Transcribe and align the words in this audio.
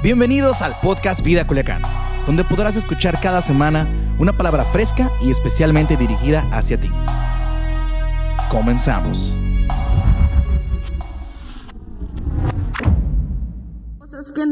Bienvenidos 0.00 0.62
al 0.62 0.78
podcast 0.80 1.22
Vida 1.22 1.44
Culiacán, 1.44 1.82
donde 2.24 2.44
podrás 2.44 2.76
escuchar 2.76 3.18
cada 3.20 3.40
semana 3.40 3.88
una 4.20 4.32
palabra 4.32 4.64
fresca 4.66 5.10
y 5.20 5.32
especialmente 5.32 5.96
dirigida 5.96 6.46
hacia 6.52 6.78
ti. 6.78 6.88
Comenzamos. 8.48 9.34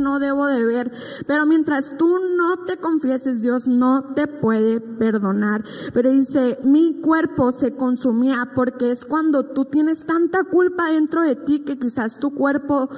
No 0.06 0.20
debo 0.20 0.46
de 0.46 0.64
ver. 0.64 0.92
Pero 1.26 1.46
mientras 1.46 1.98
tú 1.98 2.16
no 2.36 2.64
te 2.64 2.76
confieses, 2.76 3.42
Dios 3.42 3.66
no 3.66 4.14
te 4.14 4.28
puede 4.28 4.80
perdonar. 4.80 5.64
Pero 5.92 6.12
dice, 6.12 6.60
mi 6.62 7.00
cuerpo 7.00 7.50
se 7.50 7.74
consumía 7.74 8.52
porque 8.54 8.92
es 8.92 9.04
cuando 9.04 9.46
tú 9.46 9.64
tienes 9.64 10.06
tanta 10.06 10.44
culpa 10.44 10.92
dentro 10.92 11.22
de 11.22 11.34
ti 11.34 11.64
que 11.64 11.76
quizás 11.76 12.20
tu 12.20 12.34
cuerpo 12.34 12.88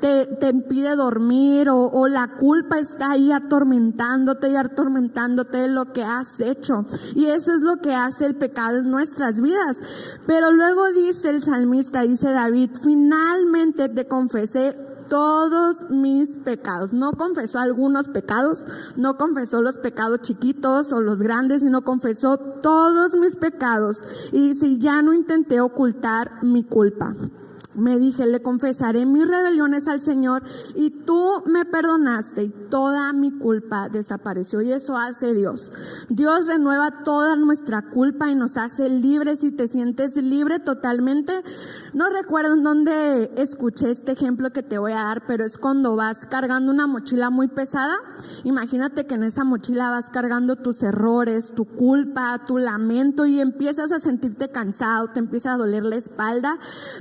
te, 0.00 0.26
te 0.40 0.48
impide 0.48 0.96
dormir 0.96 1.68
o, 1.68 1.86
o 1.86 2.08
la 2.08 2.36
culpa 2.36 2.80
está 2.80 3.12
ahí 3.12 3.30
atormentándote 3.30 4.50
y 4.50 4.56
atormentándote 4.56 5.58
de 5.58 5.68
lo 5.68 5.92
que 5.92 6.02
has 6.02 6.40
hecho. 6.40 6.84
Y 7.14 7.26
eso 7.26 7.52
es 7.52 7.60
lo 7.60 7.76
que 7.76 7.94
hace 7.94 8.26
el 8.26 8.34
pecado 8.34 8.78
en 8.78 8.90
nuestras 8.90 9.40
vidas. 9.40 9.78
Pero 10.26 10.50
luego 10.50 10.82
dice 10.92 11.30
el 11.30 11.44
salmista, 11.44 12.02
dice 12.02 12.32
David, 12.32 12.70
finalmente 12.82 13.88
te 13.88 14.08
confesé 14.08 14.95
todos 15.08 15.90
mis 15.90 16.38
pecados. 16.38 16.92
No 16.92 17.12
confesó 17.12 17.58
algunos 17.58 18.08
pecados, 18.08 18.66
no 18.96 19.16
confesó 19.16 19.62
los 19.62 19.78
pecados 19.78 20.20
chiquitos 20.20 20.92
o 20.92 21.00
los 21.00 21.20
grandes, 21.20 21.62
sino 21.62 21.82
confesó 21.82 22.36
todos 22.36 23.14
mis 23.16 23.36
pecados. 23.36 24.02
Y 24.32 24.54
si 24.54 24.78
ya 24.78 25.02
no 25.02 25.12
intenté 25.12 25.60
ocultar 25.60 26.42
mi 26.42 26.64
culpa. 26.64 27.14
Me 27.76 27.98
dije, 27.98 28.24
le 28.24 28.40
confesaré 28.40 29.04
mis 29.04 29.28
rebeliones 29.28 29.86
al 29.86 30.00
Señor 30.00 30.42
y 30.74 30.88
tú 31.04 31.42
me 31.44 31.66
perdonaste 31.66 32.44
y 32.44 32.48
toda 32.48 33.12
mi 33.12 33.38
culpa 33.38 33.90
desapareció. 33.90 34.62
Y 34.62 34.72
eso 34.72 34.96
hace 34.96 35.34
Dios. 35.34 35.72
Dios 36.08 36.46
renueva 36.46 36.90
toda 36.90 37.36
nuestra 37.36 37.82
culpa 37.90 38.30
y 38.30 38.34
nos 38.34 38.56
hace 38.56 38.88
libres. 38.88 39.40
Si 39.40 39.52
te 39.52 39.68
sientes 39.68 40.16
libre 40.16 40.58
totalmente, 40.58 41.34
no 41.92 42.10
recuerdo 42.10 42.54
en 42.54 42.62
dónde 42.62 43.30
escuché 43.36 43.90
este 43.90 44.12
ejemplo 44.12 44.50
que 44.50 44.62
te 44.62 44.78
voy 44.78 44.92
a 44.92 45.02
dar, 45.02 45.26
pero 45.26 45.44
es 45.44 45.58
cuando 45.58 45.96
vas 45.96 46.26
cargando 46.26 46.72
una 46.72 46.86
mochila 46.86 47.30
muy 47.30 47.48
pesada. 47.48 47.94
Imagínate 48.44 49.06
que 49.06 49.14
en 49.14 49.24
esa 49.24 49.44
mochila 49.44 49.90
vas 49.90 50.10
cargando 50.10 50.56
tus 50.56 50.82
errores, 50.82 51.52
tu 51.54 51.64
culpa, 51.64 52.40
tu 52.46 52.58
lamento 52.58 53.26
y 53.26 53.40
empiezas 53.40 53.92
a 53.92 54.00
sentirte 54.00 54.50
cansado, 54.50 55.08
te 55.08 55.18
empieza 55.18 55.54
a 55.54 55.56
doler 55.56 55.84
la 55.84 55.96
espalda. 55.96 56.58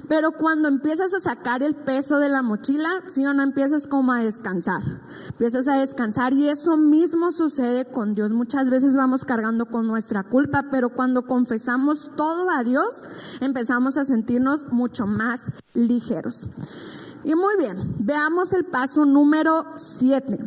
Pero 0.08 0.32
cuando 0.32 0.68
empiezas 0.68 1.14
a 1.14 1.20
sacar 1.20 1.64
el 1.64 1.76
peso 1.76 2.20
de 2.20 2.30
la 2.30 2.42
mochila, 2.42 2.90
si 3.08 3.26
o 3.26 3.34
no 3.34 3.44
empiezas 3.44 3.88
como 3.88 4.14
a 4.14 4.24
descansar. 4.24 4.82
Empiezas 5.30 5.68
a 5.68 5.80
descansar 5.80 6.34
y 6.34 6.50
eso 6.50 6.78
mismo 6.78 7.32
sucede 7.32 7.86
con 7.86 8.14
Dios. 8.14 8.32
Muchas 8.32 8.70
veces 8.70 8.96
vamos 8.96 9.26
cargando 9.26 9.66
con 9.66 9.88
nuestra 9.88 10.24
culpa, 10.24 10.66
pero 10.72 10.90
cuando 10.90 11.26
confesamos 11.26 12.12
todo 12.16 12.50
a 12.50 12.64
Dios, 12.64 13.04
empezamos 13.42 13.98
a 13.98 14.06
sentirnos 14.06 14.72
mucho 14.86 15.08
más 15.08 15.48
ligeros. 15.74 16.48
Y 17.24 17.34
muy 17.34 17.58
bien, 17.58 17.76
veamos 18.02 18.54
el 18.54 18.66
paso 18.66 19.04
número 19.04 19.66
7. 19.76 20.38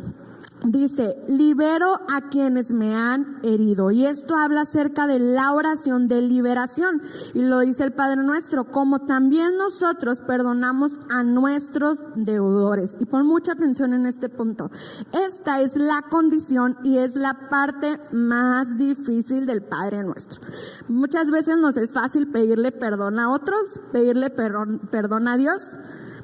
Dice, 0.64 1.14
libero 1.28 1.94
a 2.08 2.20
quienes 2.30 2.72
me 2.72 2.94
han 2.94 3.38
herido. 3.44 3.92
Y 3.92 4.06
esto 4.06 4.36
habla 4.36 4.62
acerca 4.62 5.06
de 5.06 5.20
la 5.20 5.52
oración 5.52 6.08
de 6.08 6.20
liberación. 6.20 7.00
Y 7.32 7.42
lo 7.42 7.60
dice 7.60 7.84
el 7.84 7.92
Padre 7.92 8.22
nuestro, 8.22 8.64
como 8.64 9.00
también 9.00 9.56
nosotros 9.56 10.20
perdonamos 10.20 10.98
a 11.10 11.22
nuestros 11.22 12.02
deudores. 12.16 12.96
Y 12.98 13.06
pon 13.06 13.26
mucha 13.26 13.52
atención 13.52 13.94
en 13.94 14.06
este 14.06 14.28
punto. 14.28 14.70
Esta 15.12 15.60
es 15.60 15.76
la 15.76 16.02
condición 16.10 16.76
y 16.82 16.98
es 16.98 17.14
la 17.14 17.36
parte 17.48 18.00
más 18.10 18.76
difícil 18.76 19.46
del 19.46 19.62
Padre 19.62 20.02
nuestro. 20.02 20.40
Muchas 20.88 21.30
veces 21.30 21.58
nos 21.58 21.76
es 21.76 21.92
fácil 21.92 22.32
pedirle 22.32 22.72
perdón 22.72 23.20
a 23.20 23.30
otros, 23.30 23.80
pedirle 23.92 24.30
perdón, 24.30 24.80
perdón 24.90 25.28
a 25.28 25.36
Dios, 25.36 25.70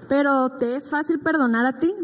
pero 0.08 0.50
¿te 0.50 0.74
es 0.74 0.90
fácil 0.90 1.20
perdonar 1.20 1.66
a 1.66 1.78
ti? 1.78 1.94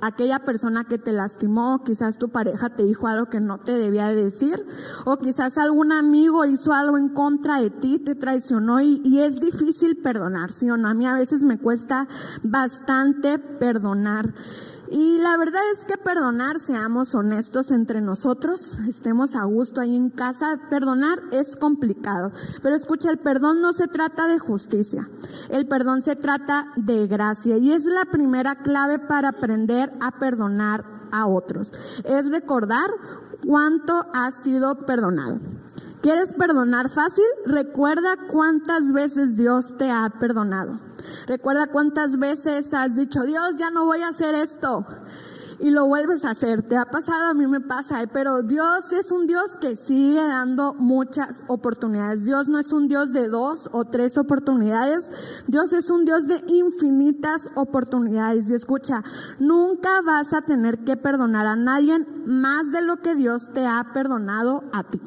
Aquella 0.00 0.40
persona 0.40 0.84
que 0.84 0.98
te 0.98 1.12
lastimó, 1.12 1.82
quizás 1.84 2.18
tu 2.18 2.28
pareja 2.28 2.70
te 2.70 2.84
dijo 2.84 3.08
algo 3.08 3.26
que 3.26 3.40
no 3.40 3.58
te 3.58 3.72
debía 3.72 4.08
de 4.08 4.24
decir, 4.24 4.64
o 5.04 5.16
quizás 5.18 5.58
algún 5.58 5.92
amigo 5.92 6.44
hizo 6.44 6.72
algo 6.72 6.98
en 6.98 7.08
contra 7.08 7.60
de 7.60 7.70
ti, 7.70 7.98
te 7.98 8.14
traicionó 8.14 8.80
y, 8.80 9.00
y, 9.04 9.20
es 9.20 9.40
difícil 9.40 9.96
perdonar, 9.96 10.50
¿sí 10.50 10.70
o 10.70 10.76
no? 10.76 10.88
A 10.88 10.94
mí 10.94 11.06
a 11.06 11.14
veces 11.14 11.44
me 11.44 11.58
cuesta 11.58 12.06
bastante 12.42 13.38
perdonar. 13.38 14.34
Y 14.90 15.18
la 15.18 15.36
verdad 15.36 15.62
es 15.74 15.84
que 15.84 15.96
perdonar, 15.98 16.60
seamos 16.60 17.14
honestos 17.14 17.72
entre 17.72 18.00
nosotros, 18.00 18.78
estemos 18.88 19.34
a 19.34 19.44
gusto 19.44 19.80
ahí 19.80 19.96
en 19.96 20.10
casa, 20.10 20.60
perdonar 20.70 21.20
es 21.32 21.56
complicado. 21.56 22.30
Pero 22.62 22.76
escucha, 22.76 23.10
el 23.10 23.18
perdón 23.18 23.60
no 23.60 23.72
se 23.72 23.88
trata 23.88 24.28
de 24.28 24.38
justicia, 24.38 25.08
el 25.50 25.66
perdón 25.66 26.02
se 26.02 26.14
trata 26.14 26.68
de 26.76 27.06
gracia 27.08 27.56
y 27.56 27.72
es 27.72 27.84
la 27.84 28.04
primera 28.04 28.54
clave 28.54 29.00
para 29.00 29.30
aprender 29.30 29.90
a 30.00 30.12
perdonar 30.12 30.84
a 31.10 31.26
otros. 31.26 31.72
Es 32.04 32.28
recordar 32.30 32.90
cuánto 33.44 34.06
has 34.12 34.36
sido 34.36 34.78
perdonado. 34.86 35.40
¿Quieres 36.02 36.32
perdonar 36.34 36.88
fácil? 36.88 37.24
Recuerda 37.46 38.14
cuántas 38.30 38.92
veces 38.92 39.36
Dios 39.36 39.76
te 39.76 39.90
ha 39.90 40.08
perdonado. 40.20 40.78
Recuerda 41.26 41.66
cuántas 41.66 42.18
veces 42.18 42.72
has 42.72 42.94
dicho, 42.94 43.24
Dios, 43.24 43.56
ya 43.56 43.70
no 43.70 43.84
voy 43.84 44.00
a 44.02 44.08
hacer 44.08 44.36
esto. 44.36 44.86
Y 45.58 45.70
lo 45.70 45.86
vuelves 45.86 46.24
a 46.24 46.30
hacer. 46.30 46.62
Te 46.62 46.76
ha 46.76 46.84
pasado, 46.84 47.30
a 47.30 47.34
mí 47.34 47.46
me 47.46 47.60
pasa, 47.60 48.02
¿eh? 48.02 48.06
pero 48.06 48.42
Dios 48.42 48.92
es 48.92 49.10
un 49.10 49.26
Dios 49.26 49.56
que 49.56 49.74
sigue 49.74 50.22
dando 50.22 50.74
muchas 50.74 51.42
oportunidades. 51.48 52.24
Dios 52.24 52.48
no 52.48 52.58
es 52.58 52.72
un 52.72 52.88
Dios 52.88 53.12
de 53.12 53.26
dos 53.26 53.68
o 53.72 53.86
tres 53.86 54.18
oportunidades. 54.18 55.44
Dios 55.48 55.72
es 55.72 55.90
un 55.90 56.04
Dios 56.04 56.26
de 56.26 56.40
infinitas 56.46 57.50
oportunidades. 57.56 58.50
Y 58.50 58.54
escucha, 58.54 59.02
nunca 59.40 60.02
vas 60.02 60.32
a 60.34 60.42
tener 60.42 60.84
que 60.84 60.96
perdonar 60.96 61.46
a 61.46 61.56
nadie 61.56 62.06
más 62.26 62.70
de 62.70 62.82
lo 62.82 62.98
que 62.98 63.14
Dios 63.14 63.48
te 63.52 63.66
ha 63.66 63.92
perdonado 63.94 64.62
a 64.72 64.84
ti 64.84 65.00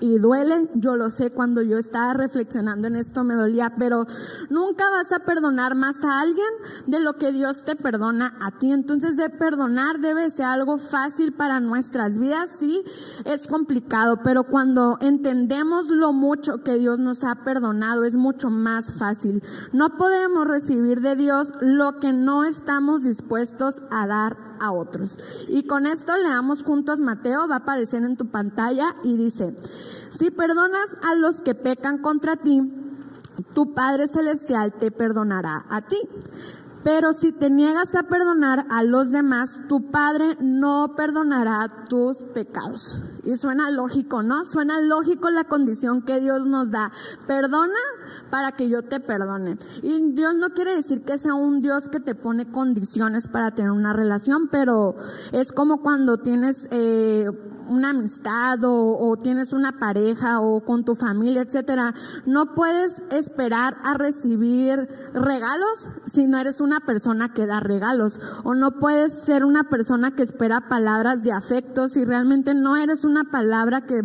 y 0.00 0.18
duele, 0.18 0.68
yo 0.74 0.96
lo 0.96 1.10
sé, 1.10 1.30
cuando 1.30 1.62
yo 1.62 1.78
estaba 1.78 2.14
reflexionando 2.14 2.88
en 2.88 2.96
esto 2.96 3.24
me 3.24 3.34
dolía, 3.34 3.72
pero 3.78 4.06
nunca 4.50 4.88
vas 4.90 5.12
a 5.12 5.24
perdonar 5.24 5.74
más 5.74 6.02
a 6.04 6.20
alguien 6.20 6.48
de 6.86 7.00
lo 7.00 7.14
que 7.14 7.32
Dios 7.32 7.64
te 7.64 7.76
perdona 7.76 8.36
a 8.40 8.58
ti. 8.58 8.72
Entonces 8.72 9.16
de 9.16 9.30
perdonar 9.30 10.00
debe 10.00 10.30
ser 10.30 10.46
algo 10.46 10.78
fácil 10.78 11.32
para 11.32 11.60
nuestras 11.60 12.18
vidas, 12.18 12.50
sí, 12.58 12.82
es 13.24 13.46
complicado, 13.46 14.20
pero 14.22 14.44
cuando 14.44 14.98
entendemos 15.00 15.88
lo 15.88 16.12
mucho 16.12 16.62
que 16.62 16.78
Dios 16.78 16.98
nos 16.98 17.24
ha 17.24 17.36
perdonado 17.44 18.04
es 18.04 18.16
mucho 18.16 18.50
más 18.50 18.94
fácil. 18.94 19.42
No 19.72 19.96
podemos 19.96 20.46
recibir 20.46 21.00
de 21.00 21.16
Dios 21.16 21.52
lo 21.60 21.98
que 22.00 22.12
no 22.12 22.44
estamos 22.44 23.02
dispuestos 23.02 23.82
a 23.90 24.06
dar 24.06 24.36
a 24.60 24.72
otros. 24.72 25.16
Y 25.48 25.66
con 25.66 25.86
esto 25.86 26.12
leamos 26.16 26.62
juntos 26.62 27.00
Mateo, 27.00 27.48
va 27.48 27.56
a 27.56 27.58
aparecer 27.58 28.02
en 28.02 28.16
tu 28.16 28.30
pantalla 28.30 28.94
y 29.04 29.16
dice, 29.16 29.54
si 30.10 30.30
perdonas 30.30 30.96
a 31.02 31.14
los 31.16 31.40
que 31.40 31.54
pecan 31.54 31.98
contra 31.98 32.36
ti, 32.36 32.62
tu 33.54 33.74
Padre 33.74 34.08
Celestial 34.08 34.72
te 34.72 34.90
perdonará 34.90 35.64
a 35.68 35.80
ti. 35.82 35.98
Pero 36.84 37.12
si 37.12 37.32
te 37.32 37.50
niegas 37.50 37.94
a 37.96 38.04
perdonar 38.04 38.64
a 38.70 38.82
los 38.82 39.10
demás, 39.10 39.58
tu 39.68 39.90
Padre 39.90 40.36
no 40.40 40.94
perdonará 40.96 41.68
tus 41.88 42.18
pecados. 42.18 43.02
Y 43.24 43.36
suena 43.36 43.70
lógico, 43.70 44.22
¿no? 44.22 44.44
Suena 44.44 44.80
lógico 44.80 45.28
la 45.28 45.44
condición 45.44 46.02
que 46.02 46.20
Dios 46.20 46.46
nos 46.46 46.70
da. 46.70 46.92
Perdona 47.26 47.74
para 48.30 48.52
que 48.52 48.68
yo 48.68 48.82
te 48.82 49.00
perdone. 49.00 49.56
Y 49.82 50.12
Dios 50.12 50.34
no 50.34 50.48
quiere 50.50 50.76
decir 50.76 51.02
que 51.02 51.18
sea 51.18 51.34
un 51.34 51.60
Dios 51.60 51.88
que 51.88 52.00
te 52.00 52.14
pone 52.14 52.50
condiciones 52.50 53.28
para 53.28 53.54
tener 53.54 53.70
una 53.70 53.92
relación, 53.92 54.48
pero 54.50 54.96
es 55.32 55.52
como 55.52 55.82
cuando 55.82 56.18
tienes 56.18 56.68
eh, 56.70 57.28
una 57.68 57.90
amistad 57.90 58.58
o, 58.62 59.16
tienes 59.16 59.52
una 59.52 59.72
pareja 59.72 60.40
o 60.40 60.64
con 60.64 60.84
tu 60.84 60.94
familia, 60.94 61.42
etcétera, 61.42 61.94
no 62.26 62.54
puedes 62.54 63.02
esperar 63.10 63.76
a 63.84 63.94
recibir 63.94 64.88
regalos 65.12 65.90
si 66.06 66.26
no 66.26 66.38
eres 66.38 66.60
una 66.60 66.80
persona 66.80 67.32
que 67.32 67.46
da 67.46 67.60
regalos 67.60 68.20
o 68.44 68.54
no 68.54 68.78
puedes 68.78 69.12
ser 69.12 69.44
una 69.44 69.64
persona 69.64 70.14
que 70.14 70.22
espera 70.22 70.68
palabras 70.68 71.22
de 71.22 71.32
afecto 71.32 71.88
si 71.88 72.04
realmente 72.04 72.54
no 72.54 72.76
eres 72.76 73.04
una 73.04 73.24
palabra 73.24 73.82
que 73.82 74.02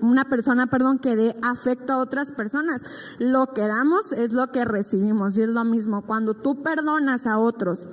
una 0.00 0.24
persona, 0.24 0.66
perdón, 0.66 0.98
que 0.98 1.16
dé 1.16 1.36
afecto 1.42 1.94
a 1.94 1.98
otras 1.98 2.32
personas. 2.32 2.82
Lo 3.18 3.45
que 3.54 3.66
damos 3.66 4.12
es 4.12 4.32
lo 4.32 4.50
que 4.52 4.64
recibimos 4.64 5.36
y 5.36 5.42
es 5.42 5.48
lo 5.48 5.64
mismo 5.64 6.02
cuando 6.02 6.34
tú 6.34 6.62
perdonas 6.62 7.26
a 7.26 7.38
otros 7.38 7.88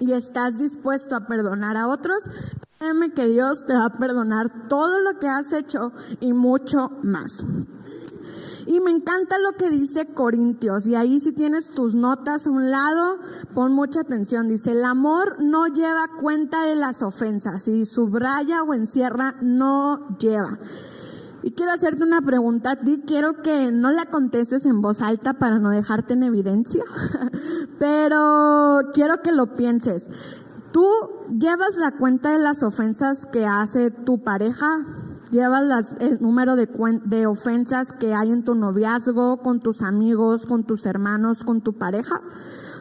y 0.00 0.12
estás 0.12 0.56
dispuesto 0.58 1.16
a 1.16 1.26
perdonar 1.26 1.76
a 1.76 1.88
otros, 1.88 2.18
créeme 2.78 3.12
que 3.12 3.26
Dios 3.26 3.64
te 3.66 3.72
va 3.72 3.86
a 3.86 3.92
perdonar 3.92 4.68
todo 4.68 5.00
lo 5.00 5.18
que 5.18 5.28
has 5.28 5.52
hecho 5.52 5.92
y 6.20 6.32
mucho 6.32 6.90
más. 7.02 7.44
Y 8.66 8.80
me 8.80 8.90
encanta 8.90 9.38
lo 9.38 9.52
que 9.52 9.70
dice 9.70 10.12
Corintios. 10.12 10.86
Y 10.86 10.96
ahí 10.96 11.20
si 11.20 11.32
tienes 11.32 11.70
tus 11.70 11.94
notas 11.94 12.46
a 12.46 12.50
un 12.50 12.68
lado, 12.68 13.18
pon 13.54 13.72
mucha 13.72 14.00
atención. 14.00 14.48
Dice, 14.48 14.72
el 14.72 14.84
amor 14.84 15.40
no 15.40 15.68
lleva 15.68 16.04
cuenta 16.20 16.64
de 16.64 16.74
las 16.74 17.00
ofensas. 17.02 17.68
Y 17.68 17.84
subraya 17.84 18.64
o 18.64 18.74
encierra, 18.74 19.34
no 19.40 20.18
lleva. 20.18 20.58
Y 21.46 21.52
quiero 21.52 21.70
hacerte 21.70 22.02
una 22.02 22.20
pregunta 22.22 22.72
a 22.72 22.76
ti, 22.76 23.04
quiero 23.06 23.40
que 23.40 23.70
no 23.70 23.92
la 23.92 24.06
contestes 24.06 24.66
en 24.66 24.82
voz 24.82 25.00
alta 25.00 25.34
para 25.34 25.60
no 25.60 25.70
dejarte 25.70 26.14
en 26.14 26.24
evidencia, 26.24 26.82
pero 27.78 28.80
quiero 28.92 29.22
que 29.22 29.30
lo 29.30 29.54
pienses. 29.54 30.10
¿Tú 30.72 30.84
llevas 31.38 31.76
la 31.76 31.92
cuenta 31.92 32.32
de 32.32 32.40
las 32.40 32.64
ofensas 32.64 33.26
que 33.26 33.46
hace 33.46 33.92
tu 33.92 34.24
pareja? 34.24 34.66
¿Llevas 35.30 35.94
el 36.00 36.20
número 36.20 36.56
de, 36.56 36.68
de 37.04 37.26
ofensas 37.28 37.92
que 37.92 38.12
hay 38.12 38.32
en 38.32 38.42
tu 38.44 38.56
noviazgo, 38.56 39.36
con 39.36 39.60
tus 39.60 39.82
amigos, 39.82 40.46
con 40.46 40.64
tus 40.64 40.84
hermanos, 40.84 41.44
con 41.44 41.60
tu 41.60 41.74
pareja? 41.74 42.20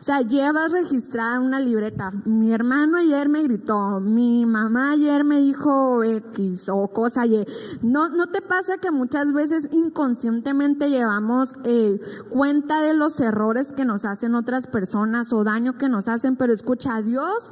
Sea, 0.06 0.22
llevas 0.22 0.72
registrada 0.72 1.40
una 1.40 1.60
libreta. 1.60 2.12
Mi 2.26 2.54
hermano 2.54 2.98
ayer 2.98 3.28
me 3.28 3.42
gritó, 3.42 4.00
mi 4.00 4.46
mamá 4.46 4.92
ayer 4.92 5.24
me 5.24 5.42
dijo 5.42 6.04
X 6.04 6.70
o 6.70 6.88
cosa 6.90 7.26
Y. 7.26 7.44
¿No, 7.82 8.10
no 8.10 8.28
te 8.28 8.44
pasa 8.44 8.78
que 8.78 8.92
muchas 8.92 9.34
veces 9.34 9.70
inconscientemente 9.72 10.92
llevamos 10.92 11.56
eh, 11.64 12.00
cuenta 12.30 12.84
de 12.84 12.94
los 12.94 13.20
errores 13.20 13.74
que 13.74 13.84
nos 13.84 14.06
hacen 14.06 14.36
otras 14.36 14.68
personas 14.68 15.34
o 15.34 15.44
daño 15.44 15.76
que 15.80 15.90
nos 15.90 16.08
hacen? 16.08 16.36
Pero 16.36 16.54
escucha, 16.54 17.02
Dios 17.02 17.52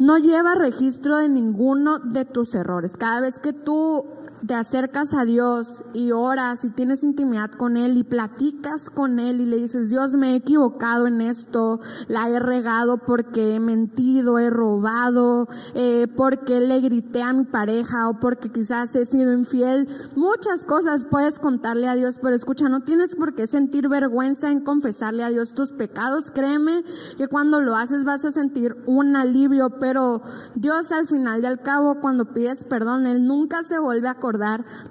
no 0.00 0.18
lleva 0.18 0.56
registro 0.56 1.18
de 1.18 1.28
ninguno 1.28 2.00
de 2.00 2.24
tus 2.24 2.56
errores. 2.56 2.96
Cada 2.96 3.20
vez 3.20 3.38
que 3.38 3.52
tú 3.52 4.04
te 4.46 4.54
acercas 4.54 5.14
a 5.14 5.24
Dios 5.24 5.82
y 5.94 6.12
oras 6.12 6.64
y 6.64 6.70
tienes 6.70 7.02
intimidad 7.02 7.50
con 7.50 7.76
Él 7.76 7.96
y 7.96 8.04
platicas 8.04 8.90
con 8.90 9.18
Él 9.18 9.40
y 9.40 9.46
le 9.46 9.56
dices, 9.56 9.88
Dios 9.88 10.16
me 10.16 10.32
he 10.32 10.36
equivocado 10.36 11.06
en 11.06 11.20
esto, 11.20 11.80
la 12.08 12.28
he 12.28 12.38
regado 12.38 12.98
porque 12.98 13.54
he 13.54 13.60
mentido, 13.60 14.38
he 14.38 14.50
robado, 14.50 15.48
eh, 15.74 16.08
porque 16.16 16.60
le 16.60 16.80
grité 16.80 17.22
a 17.22 17.32
mi 17.32 17.44
pareja 17.44 18.08
o 18.08 18.20
porque 18.20 18.50
quizás 18.50 18.94
he 18.96 19.06
sido 19.06 19.32
infiel, 19.32 19.88
muchas 20.16 20.64
cosas 20.64 21.04
puedes 21.04 21.38
contarle 21.38 21.88
a 21.88 21.94
Dios, 21.94 22.18
pero 22.20 22.36
escucha, 22.36 22.68
no 22.68 22.82
tienes 22.82 23.16
por 23.16 23.34
qué 23.34 23.46
sentir 23.46 23.88
vergüenza 23.88 24.50
en 24.50 24.60
confesarle 24.60 25.24
a 25.24 25.30
Dios 25.30 25.54
tus 25.54 25.72
pecados, 25.72 26.30
créeme 26.30 26.84
que 27.16 27.28
cuando 27.28 27.60
lo 27.60 27.76
haces 27.76 28.04
vas 28.04 28.24
a 28.24 28.32
sentir 28.32 28.76
un 28.86 29.16
alivio, 29.16 29.78
pero 29.80 30.20
Dios 30.54 30.92
al 30.92 31.06
final 31.06 31.42
y 31.42 31.46
al 31.46 31.60
cabo 31.60 32.00
cuando 32.00 32.32
pides 32.34 32.64
perdón, 32.64 33.06
Él 33.06 33.26
nunca 33.26 33.62
se 33.62 33.78
vuelve 33.78 34.08
a 34.08 34.12
acordar 34.12 34.33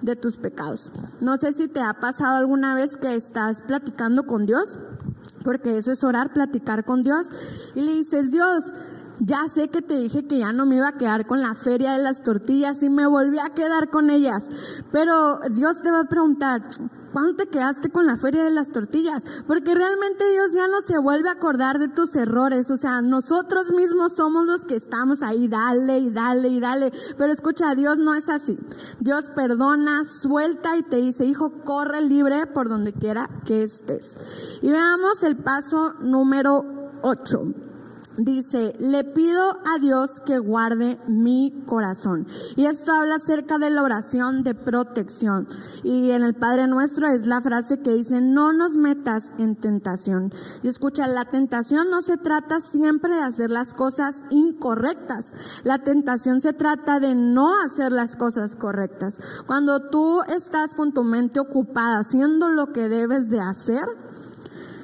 de 0.01 0.15
tus 0.15 0.37
pecados. 0.37 0.91
No 1.21 1.37
sé 1.37 1.53
si 1.53 1.67
te 1.67 1.81
ha 1.81 1.93
pasado 1.93 2.37
alguna 2.37 2.75
vez 2.75 2.97
que 2.97 3.15
estás 3.15 3.61
platicando 3.61 4.25
con 4.25 4.45
Dios, 4.45 4.79
porque 5.43 5.77
eso 5.77 5.91
es 5.91 6.03
orar, 6.03 6.33
platicar 6.33 6.85
con 6.85 7.03
Dios, 7.03 7.31
y 7.75 7.81
le 7.81 7.93
dices, 7.93 8.31
Dios, 8.31 8.73
ya 9.19 9.47
sé 9.47 9.69
que 9.69 9.81
te 9.81 9.97
dije 9.97 10.27
que 10.27 10.39
ya 10.39 10.51
no 10.51 10.65
me 10.65 10.77
iba 10.77 10.87
a 10.87 10.97
quedar 10.97 11.27
con 11.27 11.41
la 11.41 11.55
feria 11.55 11.93
de 11.93 12.03
las 12.03 12.23
tortillas 12.23 12.81
y 12.83 12.89
me 12.89 13.05
volví 13.05 13.39
a 13.39 13.53
quedar 13.53 13.89
con 13.89 14.09
ellas. 14.09 14.49
Pero 14.91 15.39
Dios 15.51 15.81
te 15.81 15.91
va 15.91 16.01
a 16.01 16.09
preguntar, 16.09 16.61
¿cuándo 17.13 17.35
te 17.35 17.47
quedaste 17.47 17.89
con 17.89 18.05
la 18.05 18.17
feria 18.17 18.43
de 18.43 18.49
las 18.49 18.69
tortillas? 18.71 19.23
Porque 19.47 19.73
realmente 19.73 20.29
Dios 20.31 20.51
ya 20.51 20.67
no 20.67 20.81
se 20.81 20.97
vuelve 20.97 21.29
a 21.29 21.33
acordar 21.33 21.79
de 21.79 21.87
tus 21.87 22.15
errores. 22.15 22.69
O 22.71 22.77
sea, 22.77 23.01
nosotros 23.01 23.71
mismos 23.71 24.15
somos 24.15 24.45
los 24.45 24.65
que 24.65 24.75
estamos 24.75 25.21
ahí, 25.21 25.47
dale 25.47 25.99
y 25.99 26.09
dale 26.09 26.49
y 26.49 26.59
dale. 26.59 26.91
Pero 27.17 27.31
escucha, 27.31 27.75
Dios 27.75 27.99
no 27.99 28.13
es 28.15 28.27
así. 28.27 28.59
Dios 28.99 29.29
perdona, 29.29 30.03
suelta 30.03 30.75
y 30.75 30.83
te 30.83 30.97
dice, 30.97 31.25
hijo, 31.25 31.51
corre 31.63 32.01
libre 32.01 32.47
por 32.47 32.67
donde 32.67 32.91
quiera 32.91 33.29
que 33.45 33.63
estés. 33.63 34.17
Y 34.61 34.69
veamos 34.69 35.23
el 35.23 35.37
paso 35.37 35.93
número 36.01 36.65
8 37.03 37.72
dice, 38.17 38.73
le 38.79 39.03
pido 39.03 39.41
a 39.41 39.79
Dios 39.79 40.19
que 40.25 40.39
guarde 40.39 40.97
mi 41.07 41.63
corazón. 41.65 42.27
Y 42.55 42.65
esto 42.65 42.91
habla 42.91 43.15
acerca 43.15 43.57
de 43.57 43.69
la 43.69 43.83
oración 43.83 44.43
de 44.43 44.55
protección. 44.55 45.47
Y 45.83 46.11
en 46.11 46.23
el 46.23 46.33
Padre 46.35 46.67
Nuestro 46.67 47.07
es 47.07 47.25
la 47.25 47.41
frase 47.41 47.79
que 47.79 47.93
dice, 47.93 48.21
no 48.21 48.53
nos 48.53 48.75
metas 48.75 49.31
en 49.37 49.55
tentación. 49.55 50.31
Y 50.61 50.67
escucha, 50.67 51.07
la 51.07 51.25
tentación 51.25 51.89
no 51.89 52.01
se 52.01 52.17
trata 52.17 52.59
siempre 52.59 53.15
de 53.15 53.21
hacer 53.21 53.49
las 53.49 53.73
cosas 53.73 54.23
incorrectas. 54.29 55.33
La 55.63 55.79
tentación 55.79 56.41
se 56.41 56.53
trata 56.53 56.99
de 56.99 57.15
no 57.15 57.49
hacer 57.65 57.91
las 57.91 58.15
cosas 58.15 58.55
correctas. 58.55 59.17
Cuando 59.47 59.89
tú 59.89 60.21
estás 60.23 60.75
con 60.75 60.93
tu 60.93 61.03
mente 61.03 61.39
ocupada 61.39 61.99
haciendo 61.99 62.49
lo 62.49 62.71
que 62.73 62.89
debes 62.89 63.29
de 63.29 63.39
hacer, 63.39 63.85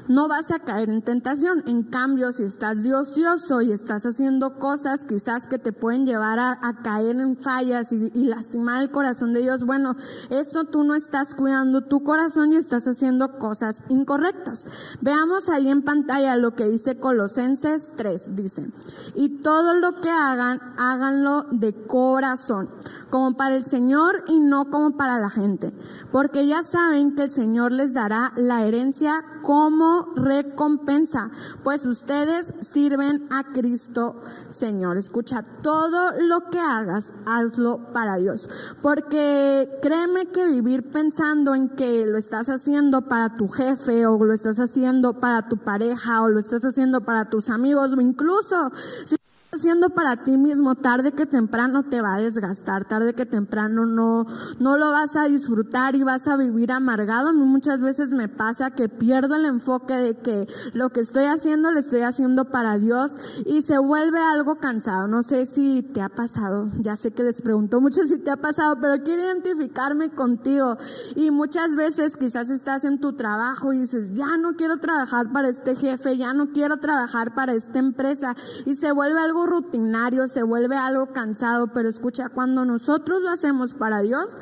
no 0.10 0.28
vas 0.28 0.52
a 0.52 0.60
caer 0.60 0.90
en 0.90 1.04
tentación. 1.04 1.64
En 1.68 1.84
cambio, 1.84 2.34
si 2.34 2.44
estás 2.44 2.84
de 2.84 2.96
ocioso 2.96 3.62
y 3.62 3.72
estás 3.72 4.06
haciendo 4.08 4.56
cosas 4.56 5.04
quizás 5.04 5.46
que 5.46 5.60
te 5.60 5.72
pueden 5.72 6.06
llevar 6.08 6.40
a, 6.40 6.58
caer 6.84 7.16
en 7.16 7.38
fallas 7.38 7.94
y, 7.94 8.12
y, 8.16 8.26
lastimar 8.26 8.82
el 8.82 8.90
corazón 8.90 9.34
de 9.34 9.42
Dios, 9.42 9.64
bueno, 9.66 9.96
eso 10.32 10.64
tú 10.64 10.84
no 10.84 10.96
estás 10.96 11.36
cuidando 11.36 11.82
tu 11.82 12.04
corazón 12.04 12.54
y 12.54 12.56
estás 12.56 12.88
haciendo 12.88 13.38
cosas 13.38 13.84
incorrectas. 13.90 14.66
Veamos 15.02 15.48
ahí 15.48 15.70
en 15.70 15.84
pantalla 15.84 16.36
lo 16.38 16.56
que 16.56 16.68
dice 16.68 17.00
Colosenses 17.00 17.92
3, 17.96 18.36
dice, 18.36 18.68
y 19.14 19.42
todo 19.42 19.76
lo 19.76 20.02
que 20.02 20.10
hagan, 20.10 20.60
háganlo 20.78 21.44
de 21.52 21.74
corazón, 21.86 22.70
como 23.10 23.36
para 23.36 23.56
el 23.56 23.66
Señor 23.66 24.24
y 24.28 24.40
no 24.40 24.70
como 24.70 24.98
para 24.98 25.20
la 25.20 25.30
gente, 25.30 25.74
porque 26.12 26.48
ya 26.48 26.64
saben 26.64 27.16
que 27.16 27.24
el 27.24 27.32
Señor 27.32 27.72
les 27.72 27.94
dará 27.94 28.32
la 28.36 28.66
herencia 28.66 29.24
como 29.42 30.14
recompensa, 30.16 31.32
pues 31.64 31.86
ustedes 31.86 32.54
sirven 32.62 33.28
a 33.32 33.44
Cristo 33.54 34.22
Señor. 34.52 34.98
Escucha, 34.98 35.44
todo 35.62 36.12
lo 36.22 36.50
que 36.50 36.60
hagas, 36.60 37.14
hazlo 37.26 37.80
para 37.94 38.18
Dios. 38.18 38.50
Porque 38.82 39.80
créeme 39.82 40.28
que 40.28 40.48
vivir 40.48 40.92
pensando 40.92 41.56
en 41.56 41.70
que 41.70 42.06
lo 42.06 42.18
estás 42.18 42.50
haciendo 42.50 43.08
para 43.08 43.36
tu 43.36 43.48
jefe 43.48 44.06
o 44.06 44.24
lo 44.24 44.34
estás 44.34 44.60
haciendo 44.60 45.20
para 45.20 45.48
tu 45.48 45.58
pareja 45.58 46.22
o 46.22 46.30
lo 46.30 46.40
estás 46.40 46.64
haciendo 46.66 47.02
para 47.02 47.30
tus 47.30 47.50
amigos 47.50 47.94
o 47.94 48.02
incluso 48.02 48.72
si 49.06 49.16
haciendo 49.60 49.90
para 49.90 50.16
ti 50.16 50.38
mismo, 50.38 50.76
tarde 50.76 51.12
que 51.12 51.26
temprano 51.26 51.84
te 51.84 52.02
va 52.02 52.16
a 52.16 52.22
desgastar, 52.22 52.86
tarde 52.86 53.14
que 53.14 53.26
temprano 53.26 53.86
no, 53.86 54.26
no 54.60 54.78
lo 54.78 54.92
vas 54.92 55.18
a 55.18 55.28
disfrutar 55.28 55.98
y 55.98 56.04
vas 56.04 56.30
a 56.30 56.38
vivir 56.38 56.72
amargado. 56.72 57.30
A 57.30 57.34
mí 57.34 57.44
muchas 57.44 57.82
veces 57.82 58.12
me 58.12 58.30
pasa 58.30 58.72
que 58.72 58.88
pierdo 58.88 59.36
el 59.36 59.44
enfoque 59.44 59.96
de 59.96 60.16
que 60.16 60.48
lo 60.72 60.92
que 60.92 61.02
estoy 61.02 61.26
haciendo 61.26 61.72
lo 61.72 61.80
estoy 61.80 62.02
haciendo 62.02 62.46
para 62.46 62.78
Dios 62.78 63.18
y 63.46 63.62
se 63.62 63.78
vuelve 63.78 64.20
algo 64.20 64.60
cansado. 64.60 65.10
No 65.10 65.24
sé 65.24 65.46
si 65.46 65.84
te 65.84 66.02
ha 66.02 66.08
pasado, 66.08 66.70
ya 66.80 66.96
sé 66.96 67.12
que 67.12 67.24
les 67.24 67.42
pregunto 67.42 67.82
mucho 67.82 68.04
si 68.04 68.18
te 68.18 68.32
ha 68.32 68.38
pasado, 68.38 68.78
pero 68.80 69.04
quiero 69.04 69.24
identificarme 69.24 70.12
contigo. 70.12 70.78
Y 71.18 71.32
muchas 71.32 71.76
veces 71.76 72.16
quizás 72.16 72.50
estás 72.50 72.86
en 72.86 73.02
tu 73.02 73.18
trabajo 73.18 73.74
y 73.74 73.80
dices, 73.80 74.14
ya 74.14 74.38
no 74.38 74.54
quiero 74.54 74.78
trabajar 74.78 75.34
para 75.34 75.50
este 75.50 75.76
jefe, 75.76 76.16
ya 76.18 76.32
no 76.32 76.54
quiero 76.54 76.78
trabajar 76.78 77.36
para 77.36 77.52
esta 77.52 77.80
empresa 77.80 78.38
y 78.66 78.76
se 78.76 78.94
vuelve 78.94 79.20
algo 79.20 79.49
rutinario, 79.50 80.28
se 80.28 80.44
vuelve 80.44 80.78
algo 80.78 81.08
cansado, 81.08 81.68
pero 81.74 81.90
escucha, 81.90 82.30
cuando 82.30 82.66
nosotros 82.66 83.22
lo 83.22 83.30
hacemos 83.30 83.74
para 83.74 84.02
Dios, 84.02 84.38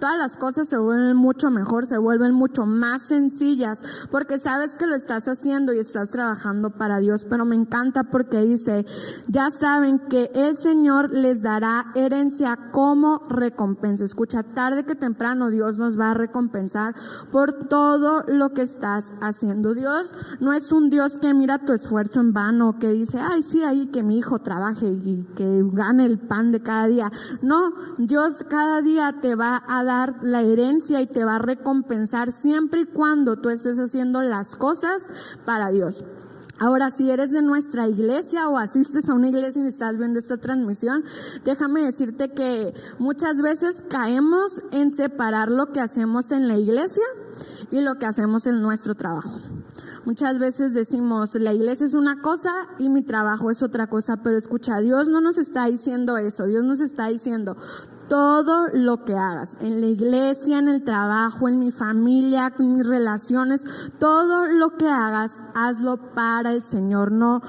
todas 0.00 0.18
las 0.18 0.36
cosas 0.36 0.68
se 0.68 0.78
vuelven 0.78 1.16
mucho 1.16 1.50
mejor, 1.50 1.86
se 1.86 1.98
vuelven 1.98 2.32
mucho 2.32 2.66
más 2.66 3.02
sencillas, 3.02 3.80
porque 4.10 4.38
sabes 4.38 4.74
que 4.74 4.86
lo 4.86 4.96
estás 4.96 5.28
haciendo 5.28 5.72
y 5.72 5.78
estás 5.78 6.10
trabajando 6.10 6.70
para 6.70 6.98
Dios. 6.98 7.26
Pero 7.28 7.44
me 7.44 7.54
encanta 7.54 8.04
porque 8.04 8.38
dice, 8.38 8.86
ya 9.28 9.50
saben 9.50 9.98
que 10.08 10.32
el 10.34 10.56
Señor 10.56 11.12
les 11.12 11.42
dará 11.42 11.86
herencia 11.94 12.58
como 12.72 13.18
recompensa. 13.28 14.04
Escucha, 14.04 14.42
tarde 14.42 14.84
que 14.84 14.94
temprano 14.94 15.50
Dios 15.50 15.78
nos 15.78 16.00
va 16.00 16.12
a 16.12 16.14
recompensar 16.14 16.94
por 17.30 17.52
todo 17.68 18.24
lo 18.26 18.54
que 18.54 18.62
estás 18.62 19.12
haciendo. 19.20 19.74
Dios 19.74 20.14
no 20.40 20.52
es 20.52 20.72
un 20.72 20.88
Dios 20.88 21.18
que 21.18 21.34
mira 21.34 21.58
tu 21.58 21.72
esfuerzo 21.72 22.20
en 22.20 22.32
vano, 22.32 22.78
que 22.78 22.88
dice, 22.92 23.18
ay, 23.20 23.42
sí, 23.42 23.62
ahí 23.62 23.86
que 23.88 24.02
mi 24.02 24.18
hijo 24.18 24.38
trabaje 24.38 24.86
y 24.86 25.26
que 25.36 25.62
gane 25.72 26.06
el 26.06 26.18
pan 26.18 26.52
de 26.52 26.62
cada 26.62 26.86
día. 26.86 27.12
No, 27.42 27.72
Dios 27.98 28.44
cada 28.48 28.80
día 28.80 29.14
te 29.20 29.34
va 29.34 29.62
a 29.68 29.84
dar 29.84 29.89
la 30.22 30.42
herencia 30.42 31.00
y 31.00 31.06
te 31.06 31.24
va 31.24 31.36
a 31.36 31.38
recompensar 31.38 32.32
siempre 32.32 32.82
y 32.82 32.86
cuando 32.86 33.36
tú 33.36 33.50
estés 33.50 33.78
haciendo 33.78 34.20
las 34.22 34.56
cosas 34.56 35.08
para 35.44 35.70
Dios. 35.70 36.04
Ahora, 36.60 36.90
si 36.90 37.10
eres 37.10 37.30
de 37.30 37.40
nuestra 37.40 37.88
iglesia 37.88 38.48
o 38.50 38.58
asistes 38.58 39.08
a 39.08 39.14
una 39.14 39.28
iglesia 39.28 39.64
y 39.64 39.66
estás 39.66 39.96
viendo 39.96 40.18
esta 40.18 40.36
transmisión, 40.36 41.02
déjame 41.42 41.80
decirte 41.82 42.32
que 42.32 42.74
muchas 42.98 43.40
veces 43.40 43.82
caemos 43.88 44.60
en 44.70 44.92
separar 44.92 45.50
lo 45.50 45.72
que 45.72 45.80
hacemos 45.80 46.32
en 46.32 46.48
la 46.48 46.58
iglesia 46.58 47.04
y 47.70 47.80
lo 47.80 47.94
que 47.94 48.04
hacemos 48.04 48.46
en 48.46 48.60
nuestro 48.60 48.94
trabajo. 48.94 49.30
Muchas 50.04 50.38
veces 50.38 50.74
decimos, 50.74 51.34
la 51.34 51.54
iglesia 51.54 51.86
es 51.86 51.94
una 51.94 52.20
cosa 52.20 52.50
y 52.78 52.90
mi 52.90 53.02
trabajo 53.02 53.50
es 53.50 53.62
otra 53.62 53.86
cosa, 53.86 54.18
pero 54.18 54.36
escucha, 54.36 54.80
Dios 54.80 55.08
no 55.08 55.22
nos 55.22 55.38
está 55.38 55.64
diciendo 55.64 56.18
eso, 56.18 56.44
Dios 56.44 56.62
nos 56.62 56.80
está 56.80 57.06
diciendo, 57.06 57.56
todo 58.10 58.66
lo 58.72 59.04
que 59.04 59.14
hagas, 59.16 59.56
en 59.60 59.80
la 59.80 59.86
iglesia, 59.86 60.58
en 60.58 60.66
el 60.66 60.82
trabajo, 60.82 61.48
en 61.48 61.60
mi 61.60 61.70
familia, 61.70 62.52
en 62.58 62.78
mis 62.78 62.84
relaciones, 62.84 63.64
todo 64.00 64.48
lo 64.48 64.76
que 64.76 64.88
hagas, 64.88 65.38
hazlo 65.54 65.96
para 66.12 66.52
el 66.52 66.64
Señor. 66.64 67.12
No, 67.12 67.40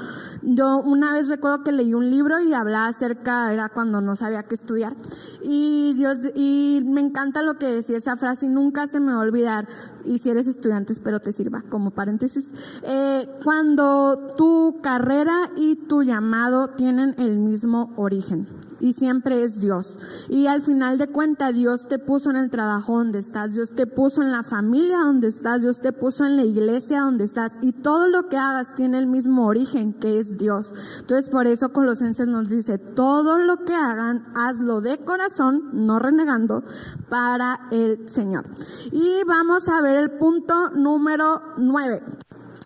yo 0.43 0.77
una 0.83 1.13
vez 1.13 1.29
recuerdo 1.29 1.63
que 1.63 1.71
leí 1.71 1.95
un 1.95 2.11
libro 2.11 2.39
y 2.39 2.53
hablaba 2.53 2.89
acerca, 2.89 3.51
era 3.51 3.69
cuando 3.69 4.01
no 4.01 4.15
sabía 4.15 4.43
qué 4.43 4.53
estudiar, 4.53 4.95
y 5.41 5.95
Dios, 5.95 6.19
y 6.35 6.83
me 6.85 7.01
encanta 7.01 7.41
lo 7.41 7.57
que 7.57 7.65
decía 7.65 7.97
esa 7.97 8.15
frase 8.15 8.45
y 8.45 8.49
nunca 8.49 8.85
se 8.85 8.99
me 8.99 9.13
va 9.13 9.17
a 9.17 9.23
olvidar, 9.23 9.67
y 10.05 10.19
si 10.19 10.29
eres 10.29 10.45
estudiante 10.45 10.93
espero 10.93 11.19
te 11.19 11.31
sirva 11.31 11.63
como 11.63 11.89
paréntesis, 11.89 12.51
eh, 12.83 13.27
cuando 13.43 14.35
tu 14.37 14.79
carrera 14.83 15.49
y 15.57 15.87
tu 15.87 16.03
llamado 16.03 16.67
tienen 16.67 17.15
el 17.17 17.39
mismo 17.39 17.93
origen 17.97 18.47
y 18.81 18.93
siempre 18.93 19.43
es 19.43 19.61
Dios. 19.61 19.97
Y 20.29 20.47
al 20.47 20.61
final 20.61 20.97
de 20.97 21.07
cuentas 21.07 21.53
Dios 21.53 21.87
te 21.87 21.99
puso 21.99 22.29
en 22.29 22.35
el 22.35 22.49
trabajo 22.49 22.97
donde 22.97 23.19
estás, 23.19 23.53
Dios 23.53 23.71
te 23.71 23.87
puso 23.87 24.21
en 24.21 24.31
la 24.31 24.43
familia 24.43 24.97
donde 24.99 25.27
estás, 25.27 25.61
Dios 25.61 25.79
te 25.79 25.93
puso 25.93 26.25
en 26.25 26.35
la 26.35 26.43
iglesia 26.43 27.01
donde 27.01 27.23
estás 27.23 27.57
y 27.61 27.71
todo 27.71 28.07
lo 28.07 28.27
que 28.27 28.37
hagas 28.37 28.75
tiene 28.75 28.99
el 28.99 29.07
mismo 29.07 29.45
origen 29.45 29.93
que 29.93 30.19
es 30.19 30.37
Dios. 30.37 30.73
Entonces 30.99 31.29
por 31.29 31.47
eso 31.47 31.71
Colosenses 31.71 32.27
nos 32.27 32.49
dice, 32.49 32.77
todo 32.77 33.37
lo 33.37 33.63
que 33.63 33.73
hagan, 33.73 34.25
hazlo 34.35 34.81
de 34.81 34.97
corazón, 34.97 35.69
no 35.73 35.99
renegando, 35.99 36.63
para 37.09 37.67
el 37.71 38.09
Señor. 38.09 38.45
Y 38.91 39.23
vamos 39.25 39.67
a 39.69 39.81
ver 39.81 39.97
el 39.97 40.11
punto 40.11 40.71
número 40.71 41.41
nueve. 41.57 42.01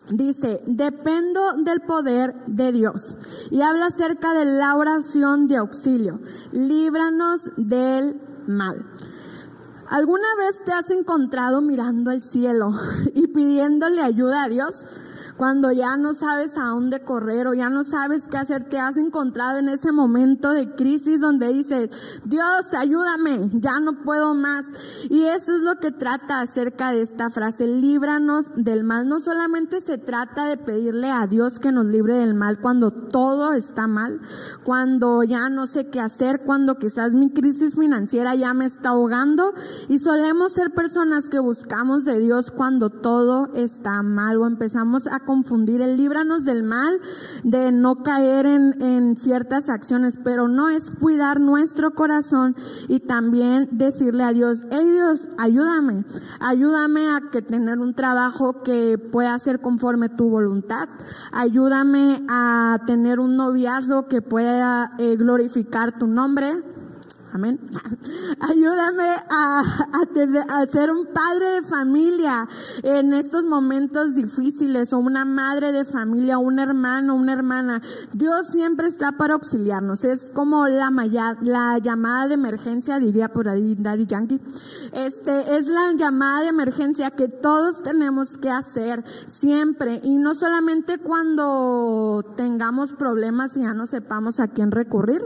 Dice, 0.10 0.62
dependo 0.68 1.42
del 1.64 1.82
poder 1.82 2.36
de 2.46 2.72
Dios. 2.72 3.18
Y 3.50 3.62
habla 3.62 3.88
acerca 3.88 4.34
de 4.34 4.46
la 4.46 4.76
oración 4.76 5.48
de 5.48 5.58
auxilio. 5.58 6.20
Líbranos 6.52 7.50
del 7.58 8.22
mal. 8.48 8.86
¿Alguna 9.88 10.28
vez 10.38 10.64
te 10.64 10.72
has 10.72 10.90
encontrado 10.92 11.62
mirando 11.62 12.12
al 12.12 12.24
cielo 12.24 12.72
y 13.14 13.28
pidiéndole 13.28 14.02
ayuda 14.02 14.44
a 14.44 14.50
Dios? 14.50 14.88
Cuando 15.38 15.72
ya 15.72 15.98
no 15.98 16.14
sabes 16.14 16.58
a 16.58 16.68
dónde 16.68 17.02
correr 17.02 17.48
o 17.48 17.54
ya 17.54 17.70
no 17.70 17.84
sabes 17.84 18.28
qué 18.28 18.38
hacer, 18.38 18.64
te 18.64 18.80
has 18.80 18.98
encontrado 18.98 19.58
en 19.58 19.70
ese 19.70 19.92
momento 19.92 20.52
de 20.52 20.74
crisis 20.76 21.20
donde 21.20 21.52
dices, 21.52 22.22
Dios, 22.24 22.74
ayúdame, 22.74 23.50
ya 23.54 23.80
no 23.80 24.02
puedo 24.04 24.34
más. 24.34 24.66
Y 25.10 25.24
eso 25.24 25.56
es 25.56 25.62
lo 25.62 25.76
que 25.76 25.92
trata 25.92 26.42
acerca 26.42 26.92
de 26.92 27.02
esta 27.02 27.30
frase, 27.30 27.68
líbranos 27.68 28.52
del 28.56 28.84
mal. 28.84 29.08
No 29.08 29.20
solamente 29.20 29.82
se 29.82 29.98
trata 29.98 30.46
de 30.46 30.58
pedirle 30.58 31.12
a 31.12 31.28
Dios 31.28 31.60
que 31.60 31.72
nos 31.72 31.86
libre 31.86 32.16
del 32.16 32.34
mal 32.34 32.60
cuando 32.62 32.92
todo 32.92 33.54
está 33.54 33.88
mal, 33.88 34.22
cuando 34.64 35.24
ya 35.24 35.50
no 35.50 35.68
sé 35.68 35.88
qué 35.90 36.00
hacer, 36.00 36.42
cuando 36.46 36.76
quizás 36.78 37.14
mi 37.14 37.32
crisis 37.32 37.76
financiera 37.76 38.36
ya 38.36 38.54
me 38.54 38.66
está 38.66 38.90
ahogando 38.90 39.54
y 39.90 40.00
solemos 40.00 40.54
ser 40.54 40.74
personas 40.74 41.30
que 41.30 41.40
buscamos 41.40 42.06
de 42.06 42.20
Dios 42.20 42.52
cuando 42.52 42.90
todo 42.90 43.50
está 43.54 44.02
mal 44.02 44.38
o 44.38 44.48
empezamos 44.48 45.08
a 45.08 45.25
confundir, 45.26 45.82
el 45.82 45.98
líbranos 45.98 46.46
del 46.46 46.64
mal, 46.64 47.00
de 47.44 47.72
no 47.72 48.04
caer 48.04 48.46
en, 48.46 48.82
en 48.82 49.18
ciertas 49.18 49.70
acciones, 49.70 50.18
pero 50.24 50.48
no 50.48 50.70
es 50.70 50.92
cuidar 50.92 51.40
nuestro 51.40 51.94
corazón 51.94 52.56
y 52.88 53.02
también 53.02 53.68
decirle 53.72 54.24
a 54.24 54.34
Dios, 54.34 54.66
hey 54.72 54.86
Dios, 54.86 55.30
ayúdame, 55.38 56.06
ayúdame 56.40 57.10
a 57.10 57.32
que 57.32 57.42
tener 57.42 57.80
un 57.80 57.94
trabajo 57.94 58.64
que 58.64 58.98
pueda 58.98 59.38
ser 59.40 59.62
conforme 59.62 60.10
tu 60.10 60.30
voluntad, 60.30 60.88
ayúdame 61.32 62.24
a 62.30 62.80
tener 62.86 63.20
un 63.20 63.36
noviazgo 63.36 64.08
que 64.08 64.22
pueda 64.22 64.94
eh, 65.00 65.16
glorificar 65.16 65.98
tu 65.98 66.08
nombre, 66.08 66.75
Amén. 67.36 67.60
Ayúdame 68.40 69.10
a, 69.30 69.62
a, 69.62 70.68
ser 70.68 70.90
un 70.90 71.06
padre 71.08 71.50
de 71.50 71.62
familia 71.64 72.48
en 72.82 73.14
estos 73.14 73.44
momentos 73.44 74.16
difíciles 74.16 74.94
o 74.94 75.00
una 75.00 75.26
madre 75.26 75.74
de 75.74 75.84
familia, 75.84 76.38
un 76.38 76.60
hermano, 76.60 77.14
una 77.14 77.34
hermana. 77.34 77.82
Dios 78.14 78.48
siempre 78.48 78.88
está 78.88 79.12
para 79.12 79.34
auxiliarnos. 79.34 80.06
Es 80.06 80.32
como 80.34 80.66
la, 80.70 80.90
la 81.42 81.78
llamada 81.80 82.30
de 82.30 82.36
emergencia, 82.36 83.00
diría 83.00 83.28
por 83.28 83.50
ahí 83.50 83.76
Daddy 83.78 84.06
Yankee. 84.06 84.40
Este, 84.94 85.58
es 85.58 85.68
la 85.68 85.92
llamada 85.92 86.44
de 86.44 86.48
emergencia 86.48 87.12
que 87.12 87.28
todos 87.28 87.84
tenemos 87.84 88.38
que 88.38 88.50
hacer 88.50 89.04
siempre 89.28 90.00
y 90.06 90.16
no 90.16 90.36
solamente 90.36 91.00
cuando 91.00 92.24
tengamos 92.38 92.94
problemas 92.94 93.58
y 93.58 93.64
ya 93.64 93.74
no 93.74 93.88
sepamos 93.88 94.40
a 94.40 94.48
quién 94.48 94.72
recurrir 94.72 95.22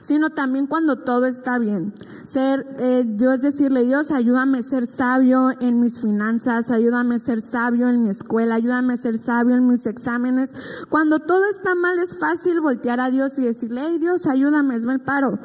sino 0.00 0.30
también 0.30 0.66
cuando 0.66 0.96
todo 0.96 1.26
está 1.26 1.58
bien. 1.58 1.92
Ser, 2.24 2.66
eh, 2.78 3.04
Dios 3.06 3.42
decirle, 3.42 3.84
Dios, 3.84 4.10
ayúdame 4.10 4.58
a 4.58 4.62
ser 4.62 4.86
sabio 4.86 5.50
en 5.60 5.80
mis 5.80 6.00
finanzas, 6.00 6.70
ayúdame 6.70 7.16
a 7.16 7.18
ser 7.18 7.40
sabio 7.40 7.88
en 7.88 8.02
mi 8.02 8.10
escuela, 8.10 8.56
ayúdame 8.56 8.94
a 8.94 8.96
ser 8.96 9.18
sabio 9.18 9.56
en 9.56 9.66
mis 9.66 9.86
exámenes. 9.86 10.54
Cuando 10.88 11.18
todo 11.18 11.42
está 11.50 11.74
mal 11.74 11.98
es 11.98 12.18
fácil 12.18 12.60
voltear 12.60 13.00
a 13.00 13.10
Dios 13.10 13.38
y 13.38 13.44
decirle, 13.44 13.82
hey 13.84 13.98
Dios, 13.98 14.26
ayúdame, 14.26 14.76
es 14.76 14.84
el 14.84 15.00
paro. 15.00 15.38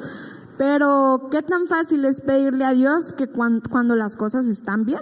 Pero 0.57 1.29
qué 1.31 1.41
tan 1.41 1.67
fácil 1.67 2.05
es 2.05 2.21
pedirle 2.21 2.65
a 2.65 2.71
Dios 2.71 3.13
que 3.13 3.27
cuando 3.27 3.95
las 3.95 4.15
cosas 4.15 4.45
están 4.45 4.85
bien. 4.85 5.01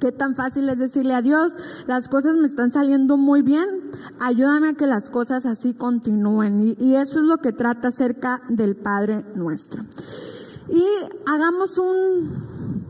Qué 0.00 0.12
tan 0.12 0.36
fácil 0.36 0.68
es 0.68 0.78
decirle 0.78 1.14
a 1.14 1.22
Dios, 1.22 1.56
las 1.86 2.08
cosas 2.08 2.36
me 2.36 2.46
están 2.46 2.72
saliendo 2.72 3.16
muy 3.16 3.42
bien, 3.42 3.90
ayúdame 4.20 4.68
a 4.68 4.72
que 4.74 4.86
las 4.86 5.10
cosas 5.10 5.44
así 5.44 5.74
continúen. 5.74 6.76
Y, 6.78 6.94
eso 6.94 7.20
es 7.20 7.24
lo 7.24 7.38
que 7.38 7.52
trata 7.52 7.88
acerca 7.88 8.42
del 8.48 8.76
Padre 8.76 9.24
nuestro. 9.34 9.82
Y 10.68 10.84
hagamos 11.26 11.78
un, 11.78 12.84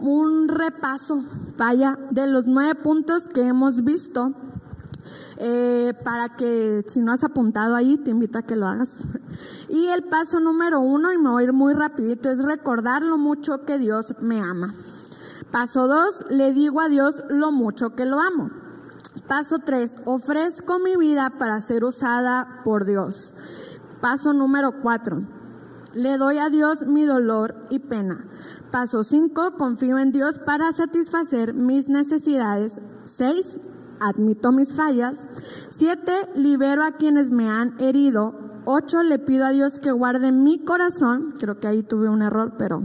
un 0.00 0.48
repaso, 0.48 1.24
vaya, 1.56 1.98
de 2.10 2.26
los 2.28 2.46
nueve 2.46 2.74
puntos 2.76 3.28
que 3.28 3.42
hemos 3.42 3.82
visto. 3.82 4.32
Eh, 5.36 5.92
para 6.04 6.36
que 6.36 6.84
si 6.86 7.00
no 7.00 7.12
has 7.12 7.24
apuntado 7.24 7.74
ahí, 7.74 7.96
te 7.96 8.12
invito 8.12 8.38
a 8.38 8.42
que 8.42 8.54
lo 8.54 8.68
hagas. 8.68 9.04
Y 9.68 9.86
el 9.86 10.04
paso 10.04 10.38
número 10.38 10.80
uno, 10.80 11.12
y 11.12 11.18
me 11.18 11.30
voy 11.30 11.42
a 11.42 11.46
ir 11.46 11.52
muy 11.52 11.74
rapidito, 11.74 12.30
es 12.30 12.38
recordar 12.38 13.02
lo 13.02 13.18
mucho 13.18 13.64
que 13.64 13.78
Dios 13.78 14.14
me 14.20 14.40
ama. 14.40 14.72
Paso 15.54 15.86
dos, 15.86 16.26
le 16.30 16.52
digo 16.52 16.80
a 16.80 16.88
Dios 16.88 17.22
lo 17.28 17.52
mucho 17.52 17.90
que 17.90 18.06
lo 18.06 18.18
amo. 18.18 18.50
Paso 19.28 19.58
tres, 19.64 19.94
ofrezco 20.04 20.80
mi 20.80 20.96
vida 20.96 21.30
para 21.38 21.60
ser 21.60 21.84
usada 21.84 22.62
por 22.64 22.84
Dios. 22.84 23.32
Paso 24.00 24.32
número 24.32 24.80
cuatro, 24.82 25.22
le 25.92 26.18
doy 26.18 26.38
a 26.38 26.48
Dios 26.48 26.88
mi 26.88 27.04
dolor 27.04 27.54
y 27.70 27.78
pena. 27.78 28.24
Paso 28.72 29.04
cinco, 29.04 29.52
confío 29.56 29.96
en 29.98 30.10
Dios 30.10 30.40
para 30.40 30.72
satisfacer 30.72 31.54
mis 31.54 31.88
necesidades. 31.88 32.80
Seis, 33.04 33.60
admito 34.00 34.50
mis 34.50 34.74
fallas. 34.74 35.28
Siete, 35.70 36.30
libero 36.34 36.82
a 36.82 36.90
quienes 36.90 37.30
me 37.30 37.48
han 37.48 37.80
herido. 37.80 38.34
Ocho, 38.66 39.02
le 39.02 39.18
pido 39.18 39.44
a 39.44 39.50
Dios 39.50 39.78
que 39.78 39.92
guarde 39.92 40.32
mi 40.32 40.58
corazón. 40.64 41.32
Creo 41.38 41.60
que 41.60 41.68
ahí 41.68 41.82
tuve 41.82 42.08
un 42.08 42.22
error, 42.22 42.54
pero 42.58 42.82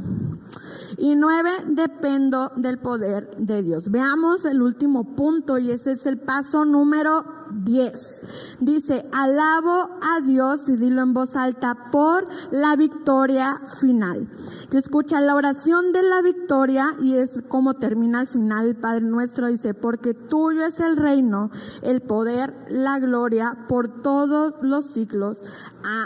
y 0.97 1.15
nueve, 1.15 1.49
dependo 1.67 2.51
del 2.55 2.79
poder 2.79 3.29
de 3.37 3.63
Dios. 3.63 3.89
Veamos 3.89 4.45
el 4.45 4.61
último 4.61 5.15
punto 5.15 5.57
y 5.57 5.71
ese 5.71 5.93
es 5.93 6.05
el 6.05 6.19
paso 6.19 6.65
número 6.65 7.23
10. 7.51 8.48
Dice, 8.59 9.05
alabo 9.13 9.89
a 10.01 10.21
Dios 10.21 10.67
y 10.67 10.75
dilo 10.75 11.01
en 11.01 11.13
voz 11.13 11.35
alta 11.37 11.89
por 11.91 12.27
la 12.51 12.75
victoria 12.75 13.59
final. 13.79 14.27
Y 14.71 14.77
escucha 14.77 15.21
la 15.21 15.35
oración 15.35 15.93
de 15.93 16.03
la 16.03 16.21
victoria 16.21 16.85
y 17.01 17.15
es 17.15 17.41
como 17.47 17.75
termina 17.75 18.19
al 18.19 18.27
final 18.27 18.67
el 18.67 18.75
Padre 18.75 19.05
nuestro. 19.05 19.47
Dice, 19.47 19.73
porque 19.73 20.13
tuyo 20.13 20.65
es 20.65 20.81
el 20.81 20.97
reino, 20.97 21.51
el 21.81 22.01
poder, 22.01 22.53
la 22.69 22.99
gloria 22.99 23.65
por 23.69 24.01
todos 24.01 24.55
los 24.61 24.87
siglos. 24.87 25.41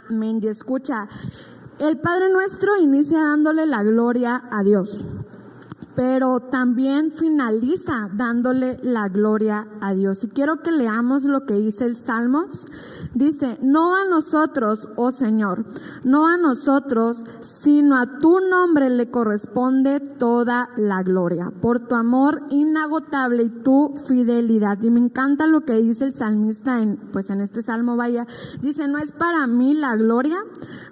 Amén. 0.09 0.39
Y 0.43 0.47
escucha, 0.47 1.07
el 1.79 1.99
Padre 1.99 2.31
nuestro 2.31 2.77
inicia 2.77 3.19
dándole 3.19 3.65
la 3.65 3.81
gloria 3.81 4.43
a 4.51 4.61
Dios 4.61 5.03
pero 5.95 6.39
también 6.39 7.11
finaliza 7.11 8.09
dándole 8.13 8.79
la 8.83 9.09
gloria 9.09 9.67
a 9.81 9.93
Dios. 9.93 10.23
Y 10.23 10.29
quiero 10.29 10.61
que 10.61 10.71
leamos 10.71 11.23
lo 11.23 11.45
que 11.45 11.55
dice 11.55 11.85
el 11.85 11.97
Salmos. 11.97 12.65
Dice, 13.13 13.57
no 13.61 13.95
a 13.95 14.05
nosotros, 14.09 14.89
oh 14.95 15.11
Señor, 15.11 15.65
no 16.03 16.27
a 16.27 16.37
nosotros, 16.37 17.23
sino 17.41 17.95
a 17.97 18.17
tu 18.17 18.39
nombre 18.39 18.89
le 18.89 19.11
corresponde 19.11 19.99
toda 19.99 20.69
la 20.77 21.03
gloria, 21.03 21.51
por 21.61 21.79
tu 21.79 21.95
amor 21.95 22.41
inagotable 22.49 23.43
y 23.43 23.49
tu 23.49 23.93
fidelidad. 24.07 24.81
Y 24.81 24.89
me 24.89 24.99
encanta 24.99 25.45
lo 25.45 25.61
que 25.61 25.73
dice 25.73 26.05
el 26.05 26.15
salmista 26.15 26.81
en, 26.81 26.97
pues 26.97 27.29
en 27.29 27.41
este 27.41 27.61
salmo, 27.61 27.95
vaya, 27.95 28.25
dice, 28.61 28.87
no 28.87 28.97
es 28.97 29.11
para 29.11 29.45
mí 29.45 29.75
la 29.75 29.95
gloria, 29.95 30.37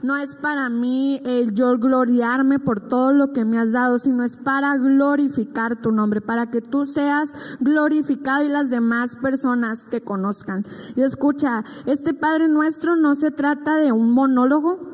no 0.03 0.17
es 0.17 0.35
para 0.35 0.69
mí 0.69 1.21
el 1.25 1.53
yo 1.53 1.77
gloriarme 1.77 2.59
por 2.59 2.81
todo 2.81 3.13
lo 3.13 3.33
que 3.33 3.45
me 3.45 3.59
has 3.59 3.71
dado, 3.71 3.99
sino 3.99 4.23
es 4.23 4.35
para 4.35 4.75
glorificar 4.77 5.81
tu 5.81 5.91
nombre, 5.91 6.21
para 6.21 6.49
que 6.49 6.61
tú 6.61 6.85
seas 6.85 7.33
glorificado 7.59 8.43
y 8.43 8.49
las 8.49 8.69
demás 8.69 9.15
personas 9.15 9.85
te 9.89 10.01
conozcan. 10.01 10.63
Y 10.95 11.01
escucha, 11.01 11.63
este 11.85 12.13
Padre 12.13 12.47
nuestro 12.47 12.95
no 12.95 13.15
se 13.15 13.31
trata 13.31 13.75
de 13.75 13.91
un 13.91 14.13
monólogo, 14.13 14.90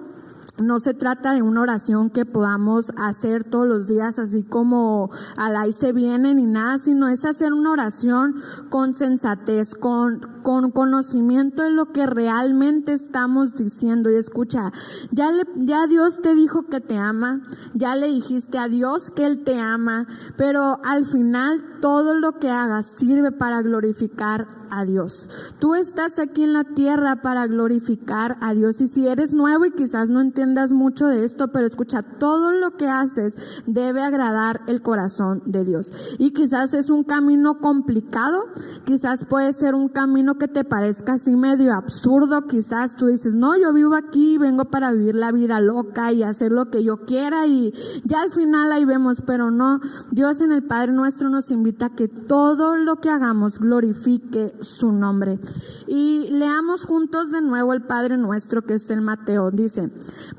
no 0.59 0.79
se 0.79 0.93
trata 0.93 1.33
de 1.33 1.41
una 1.41 1.61
oración 1.61 2.09
que 2.09 2.25
podamos 2.25 2.91
hacer 2.97 3.43
todos 3.43 3.67
los 3.67 3.87
días 3.87 4.19
así 4.19 4.43
como 4.43 5.11
al 5.35 5.55
ahí 5.55 5.71
se 5.71 5.93
viene 5.93 6.33
ni 6.35 6.45
nada, 6.45 6.77
sino 6.79 7.07
es 7.09 7.25
hacer 7.25 7.53
una 7.53 7.71
oración 7.71 8.35
con 8.69 8.93
sensatez, 8.93 9.73
con, 9.75 10.19
con 10.43 10.71
conocimiento 10.71 11.63
de 11.63 11.71
lo 11.71 11.91
que 11.91 12.05
realmente 12.05 12.93
estamos 12.93 13.55
diciendo. 13.55 14.09
Y 14.09 14.15
escucha, 14.15 14.71
ya, 15.11 15.31
le, 15.31 15.43
ya 15.57 15.87
Dios 15.87 16.21
te 16.21 16.35
dijo 16.35 16.67
que 16.67 16.79
te 16.79 16.97
ama, 16.97 17.41
ya 17.73 17.95
le 17.95 18.07
dijiste 18.07 18.57
a 18.57 18.67
Dios 18.67 19.11
que 19.11 19.25
Él 19.25 19.43
te 19.43 19.59
ama, 19.59 20.07
pero 20.37 20.79
al 20.83 21.05
final 21.05 21.63
todo 21.81 22.13
lo 22.13 22.39
que 22.39 22.49
hagas 22.49 22.87
sirve 22.87 23.31
para 23.31 23.61
glorificar 23.61 24.47
a 24.71 24.86
Dios. 24.86 25.29
Tú 25.59 25.75
estás 25.75 26.19
aquí 26.19 26.43
en 26.43 26.53
la 26.53 26.63
tierra 26.63 27.21
para 27.21 27.47
glorificar 27.47 28.38
a 28.41 28.53
Dios. 28.53 28.81
Y 28.81 28.88
si 28.88 29.07
eres 29.07 29.33
nuevo 29.33 29.65
y 29.65 29.71
quizás 29.71 30.09
no 30.09 30.21
entiendas 30.21 30.74
mucho 30.74 31.07
de 31.07 31.24
esto, 31.24 31.50
pero 31.50 31.65
escucha, 31.65 32.01
todo 32.01 32.51
lo 32.51 32.71
que 32.71 32.88
haces 32.88 33.36
debe 33.65 34.01
agradar 34.01 34.62
el 34.67 34.81
corazón 34.81 35.41
de 35.45 35.63
Dios. 35.63 35.91
Y 36.19 36.31
quizás 36.31 36.74
es 36.74 36.89
un 36.89 37.03
camino 37.03 37.59
complicado, 37.59 38.45
quizás 38.86 39.25
puede 39.25 39.53
ser 39.53 39.75
un 39.75 39.89
camino 39.89 40.38
que 40.38 40.47
te 40.47 40.63
parezca 40.63 41.13
así 41.13 41.36
medio 41.36 41.74
absurdo, 41.74 42.47
quizás 42.47 42.95
tú 42.95 43.07
dices, 43.07 43.36
no, 43.36 43.57
yo 43.57 43.74
vivo 43.74 43.95
aquí, 43.95 44.38
vengo 44.38 44.65
para 44.65 44.91
vivir 44.91 45.15
la 45.15 45.31
vida 45.31 45.59
loca 45.59 46.12
y 46.12 46.24
hacer 46.24 46.51
lo 46.51 46.69
que 46.69 46.83
yo 46.83 47.05
quiera 47.05 47.47
y 47.47 47.74
ya 48.03 48.21
al 48.21 48.31
final 48.31 48.71
ahí 48.71 48.86
vemos, 48.86 49.21
pero 49.25 49.51
no, 49.51 49.79
Dios 50.12 50.41
en 50.41 50.51
el 50.51 50.63
Padre 50.63 50.93
nuestro 50.93 51.29
nos 51.29 51.51
invita 51.51 51.88
a 51.88 51.95
que 51.95 52.07
todo 52.07 52.75
lo 52.75 52.97
que 52.97 53.09
hagamos 53.09 53.59
glorifique 53.59 54.53
su 54.61 54.91
nombre. 54.91 55.39
Y 55.87 56.29
leamos 56.31 56.85
juntos 56.85 57.31
de 57.31 57.41
nuevo 57.41 57.73
el 57.73 57.83
Padre 57.83 58.17
nuestro 58.17 58.61
que 58.61 58.75
es 58.75 58.89
el 58.89 59.01
Mateo. 59.01 59.51
Dice, 59.51 59.89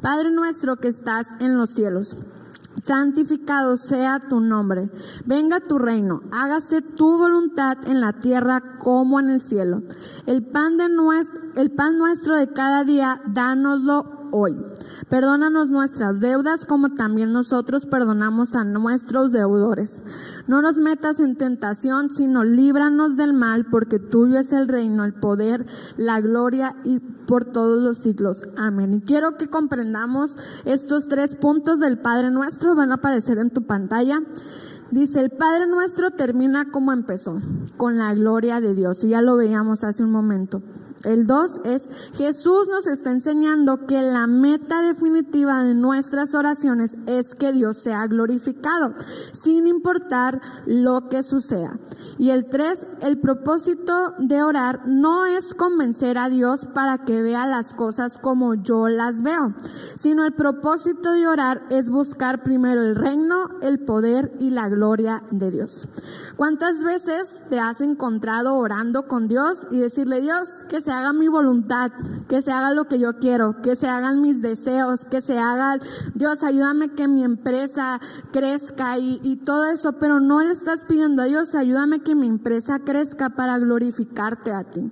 Padre 0.00 0.30
nuestro 0.30 0.76
que 0.76 0.88
estás 0.88 1.26
en 1.40 1.56
los 1.56 1.70
cielos. 1.70 2.16
Santificado 2.80 3.76
sea 3.76 4.20
tu 4.20 4.38
nombre, 4.38 4.88
venga 5.26 5.58
tu 5.58 5.78
reino, 5.78 6.22
hágase 6.30 6.80
tu 6.80 7.18
voluntad 7.18 7.76
en 7.88 8.00
la 8.00 8.12
tierra 8.12 8.78
como 8.78 9.18
en 9.18 9.30
el 9.30 9.42
cielo. 9.42 9.82
El 10.26 10.44
pan, 10.44 10.76
de 10.76 10.88
nuestro, 10.88 11.40
el 11.56 11.72
pan 11.72 11.98
nuestro 11.98 12.38
de 12.38 12.52
cada 12.52 12.84
día, 12.84 13.20
dánoslo 13.26 14.17
hoy. 14.30 14.56
Perdónanos 15.08 15.70
nuestras 15.70 16.20
deudas 16.20 16.64
como 16.64 16.88
también 16.88 17.32
nosotros 17.32 17.87
perdonamos 17.87 18.54
a 18.54 18.64
nuestros 18.64 19.32
deudores. 19.32 20.02
No 20.47 20.62
nos 20.62 20.76
metas 20.76 21.20
en 21.20 21.37
tentación, 21.37 22.11
sino 22.11 22.44
líbranos 22.44 23.16
del 23.16 23.32
mal, 23.32 23.66
porque 23.66 23.99
tuyo 23.99 24.38
es 24.38 24.52
el 24.52 24.68
reino, 24.68 25.04
el 25.04 25.14
poder, 25.14 25.66
la 25.97 26.20
gloria 26.20 26.76
y 26.85 27.00
por 27.00 27.44
todos 27.44 27.82
los 27.82 27.99
siglos. 27.99 28.42
Amén. 28.56 28.94
Y 28.94 29.00
quiero 29.00 29.37
que 29.37 29.49
comprendamos 29.49 30.37
estos 30.64 31.08
tres 31.08 31.35
puntos 31.35 31.80
del 31.80 31.99
Padre 31.99 32.30
nuestro, 32.30 32.75
van 32.75 32.92
a 32.92 32.97
aparecer 32.97 33.38
en 33.38 33.50
tu 33.50 33.62
pantalla. 33.62 34.20
Dice, 34.90 35.20
el 35.20 35.30
Padre 35.30 35.66
nuestro 35.66 36.11
termina 36.11 36.70
como 36.70 36.92
empezó, 36.92 37.38
con 37.76 37.99
la 37.99 38.14
gloria 38.14 38.61
de 38.61 38.75
Dios. 38.75 39.04
Y 39.04 39.11
ya 39.11 39.20
lo 39.20 39.37
veíamos 39.37 39.85
hace 39.85 40.02
un 40.02 40.11
momento. 40.11 40.62
El 41.05 41.28
2 41.28 41.61
es 41.64 41.88
Jesús 42.14 42.67
nos 42.69 42.88
está 42.88 43.12
enseñando 43.12 43.87
que 43.87 44.02
la 44.02 44.26
meta 44.26 44.83
definitiva 44.83 45.62
de 45.62 45.75
nuestras 45.75 46.35
oraciones 46.35 46.97
es 47.07 47.37
que 47.37 47.52
Dios 47.52 47.78
sea 47.78 48.07
glorificado, 48.09 48.95
sin 49.33 49.69
importar 49.69 50.40
lo 50.67 51.09
que 51.09 51.23
suceda. 51.23 51.78
Y 52.19 52.31
el 52.31 52.49
3, 52.49 52.87
el 53.02 53.21
propósito 53.21 54.14
de 54.19 54.43
orar 54.43 54.88
no 54.88 55.25
es 55.26 55.55
convencer 55.55 56.19
a 56.19 56.28
Dios 56.28 56.67
para 56.67 56.99
que 56.99 57.23
vea 57.23 57.47
las 57.47 57.75
cosas 57.75 58.19
como 58.19 58.55
yo 58.55 58.88
las 58.88 59.23
veo, 59.23 59.55
sino 59.95 60.25
el 60.25 60.33
propósito 60.33 61.12
de 61.12 61.28
orar 61.28 61.62
es 61.71 61.90
buscar 61.90 62.43
primero 62.43 62.83
el 62.83 62.97
reino, 62.97 63.50
el 63.62 63.78
poder 63.85 64.33
y 64.40 64.50
la 64.50 64.69
gloria 64.69 65.23
de 65.31 65.52
Dios. 65.52 65.88
¿Cuántas 66.37 66.83
veces 66.83 67.43
te 67.49 67.61
has 67.61 67.81
encontrado 67.83 68.57
orando 68.57 69.07
con 69.07 69.28
Dios 69.28 69.69
y 69.71 69.78
decirle, 69.78 70.21
Dios, 70.21 70.64
que 70.69 70.81
se 70.88 70.95
haga 70.95 71.12
mi 71.12 71.28
voluntad, 71.28 71.92
que 72.30 72.40
se 72.40 72.50
haga 72.50 72.73
lo 72.73 72.87
que 72.88 72.99
yo 72.99 73.18
quiero, 73.18 73.61
que 73.61 73.76
se 73.76 73.88
hagan 73.88 74.23
mis 74.23 74.40
deseos, 74.40 75.04
que 75.04 75.21
se 75.21 75.38
haga, 75.38 75.78
Dios, 76.14 76.42
ayúdame 76.42 76.95
que 76.95 77.07
mi 77.07 77.25
empresa 77.25 78.01
crezca 78.33 78.96
y, 78.96 79.37
todo 79.44 79.66
eso, 79.66 79.92
pero 80.01 80.18
no 80.18 80.42
le 80.42 80.51
estás 80.51 80.85
pidiendo 80.85 81.20
a 81.20 81.27
Dios, 81.27 81.55
ayúdame 81.55 82.01
que 82.01 82.14
mi 82.14 82.27
empresa 82.27 82.79
crezca 82.79 83.29
para 83.29 83.59
glorificarte 83.59 84.51
a 84.51 84.64
ti. 84.64 84.90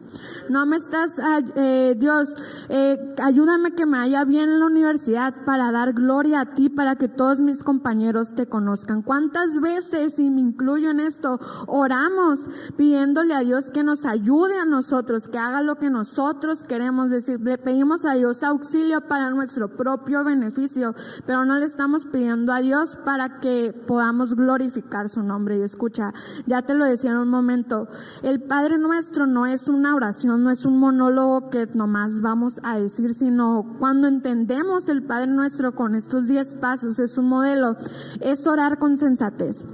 No 0.50 0.66
me 0.66 0.76
estás, 0.76 1.18
ah, 1.18 1.40
eh, 1.56 1.94
Dios, 1.96 2.34
eh, 2.68 3.14
ayúdame 3.22 3.70
que 3.70 3.86
me 3.86 3.96
haya 3.96 4.24
bien 4.24 4.50
en 4.50 4.60
la 4.60 4.66
universidad 4.66 5.34
para 5.46 5.72
dar 5.72 5.94
gloria 5.94 6.42
a 6.42 6.54
ti, 6.54 6.68
para 6.68 6.96
que 6.96 7.08
todos 7.08 7.40
mis 7.40 7.64
compañeros 7.64 8.34
te 8.34 8.46
conozcan. 8.46 9.00
¿Cuántas 9.00 9.60
veces, 9.62 10.18
y 10.18 10.28
me 10.28 10.42
incluyo 10.42 10.90
en 10.90 11.00
esto, 11.00 11.40
oramos 11.66 12.50
pidiéndole 12.76 13.34
a 13.34 13.40
Dios 13.40 13.70
que 13.70 13.82
nos 13.82 14.04
ayude 14.04 14.58
a 14.58 14.66
nosotros, 14.66 15.28
que 15.28 15.38
haga 15.38 15.62
lo 15.62 15.76
que 15.76 15.85
nosotros 15.90 16.64
queremos 16.64 17.10
decir? 17.10 17.40
Le 17.40 17.58
pedimos 17.58 18.04
a 18.04 18.14
Dios 18.14 18.42
auxilio 18.42 19.00
para 19.02 19.30
nuestro 19.30 19.68
propio 19.68 20.24
beneficio, 20.24 20.94
pero 21.26 21.44
no 21.44 21.56
le 21.56 21.66
estamos 21.66 22.06
pidiendo 22.06 22.52
a 22.52 22.60
Dios 22.60 22.98
para 23.04 23.40
que 23.40 23.72
podamos 23.86 24.34
glorificar 24.34 25.08
su 25.08 25.22
nombre. 25.22 25.58
Y 25.58 25.62
escucha, 25.62 26.12
ya 26.46 26.62
te 26.62 26.74
lo 26.74 26.84
decía 26.84 27.12
en 27.12 27.18
un 27.18 27.28
momento, 27.28 27.88
el 28.22 28.42
Padre 28.42 28.78
nuestro 28.78 29.26
no 29.26 29.46
es 29.46 29.68
una 29.68 29.94
oración, 29.94 30.44
no 30.44 30.50
es 30.50 30.64
un 30.64 30.78
monólogo 30.78 31.50
que 31.50 31.66
nomás 31.74 32.20
vamos 32.20 32.60
a 32.62 32.78
decir, 32.78 33.12
sino 33.14 33.76
cuando 33.78 34.08
entendemos 34.08 34.88
el 34.88 35.02
Padre 35.02 35.28
nuestro 35.28 35.74
con 35.74 35.94
estos 35.94 36.28
diez 36.28 36.54
pasos, 36.54 36.98
es 36.98 37.18
un 37.18 37.28
modelo, 37.28 37.76
es 38.20 38.46
orar 38.46 38.78
con 38.78 38.98
sensatez, 38.98 39.64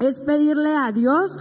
es 0.00 0.20
pedirle 0.20 0.74
a 0.76 0.92
Dios 0.92 1.38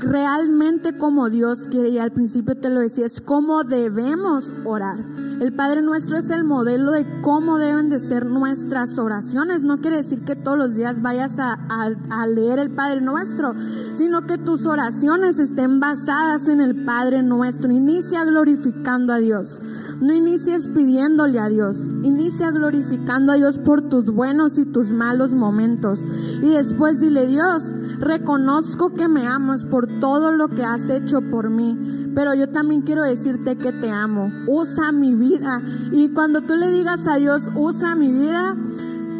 realmente 0.00 0.96
como 0.96 1.30
Dios 1.30 1.66
quiere, 1.70 1.88
y 1.90 1.98
al 1.98 2.12
principio 2.12 2.56
te 2.56 2.70
lo 2.70 2.80
decía, 2.80 3.06
es 3.06 3.20
como 3.20 3.64
debemos 3.64 4.52
orar. 4.64 4.98
El 5.40 5.52
Padre 5.52 5.82
nuestro 5.82 6.18
es 6.18 6.30
el 6.30 6.44
modelo 6.44 6.92
de 6.92 7.06
cómo 7.20 7.58
deben 7.58 7.90
de 7.90 8.00
ser 8.00 8.26
nuestras 8.26 8.98
oraciones. 8.98 9.62
No 9.62 9.80
quiere 9.80 9.98
decir 9.98 10.24
que 10.24 10.36
todos 10.36 10.58
los 10.58 10.74
días 10.74 11.00
vayas 11.00 11.38
a, 11.38 11.52
a, 11.52 12.26
leer 12.26 12.58
el 12.58 12.70
Padre 12.70 13.00
nuestro, 13.00 13.54
sino 13.92 14.26
que 14.26 14.38
tus 14.38 14.66
oraciones 14.66 15.38
estén 15.38 15.80
basadas 15.80 16.48
en 16.48 16.60
el 16.60 16.84
Padre 16.84 17.22
nuestro. 17.22 17.70
Inicia 17.70 18.24
glorificando 18.24 19.12
a 19.12 19.18
Dios. 19.18 19.60
No 20.00 20.14
inicies 20.14 20.68
pidiéndole 20.68 21.40
a 21.40 21.48
Dios, 21.48 21.88
inicia 22.02 22.52
glorificando 22.52 23.32
a 23.32 23.34
Dios 23.34 23.58
por 23.58 23.82
tus 23.88 24.10
buenos 24.10 24.56
y 24.56 24.64
tus 24.64 24.92
malos 24.92 25.34
momentos. 25.34 26.04
Y 26.40 26.50
después 26.50 27.00
dile, 27.00 27.26
Dios, 27.26 27.74
reconozco 27.98 28.94
que 28.94 29.08
me 29.08 29.26
amas 29.26 29.64
por 29.64 29.88
todo 29.98 30.30
lo 30.30 30.48
que 30.48 30.64
has 30.64 30.88
hecho 30.88 31.20
por 31.20 31.50
mí, 31.50 32.12
pero 32.14 32.32
yo 32.34 32.48
también 32.48 32.82
quiero 32.82 33.02
decirte 33.02 33.56
que 33.56 33.72
te 33.72 33.90
amo. 33.90 34.30
Usa 34.46 34.92
mi 34.92 35.14
vida. 35.14 35.62
Y 35.90 36.10
cuando 36.10 36.42
tú 36.42 36.54
le 36.54 36.70
digas 36.70 37.06
a 37.08 37.16
Dios, 37.16 37.50
usa 37.56 37.96
mi 37.96 38.12
vida, 38.12 38.56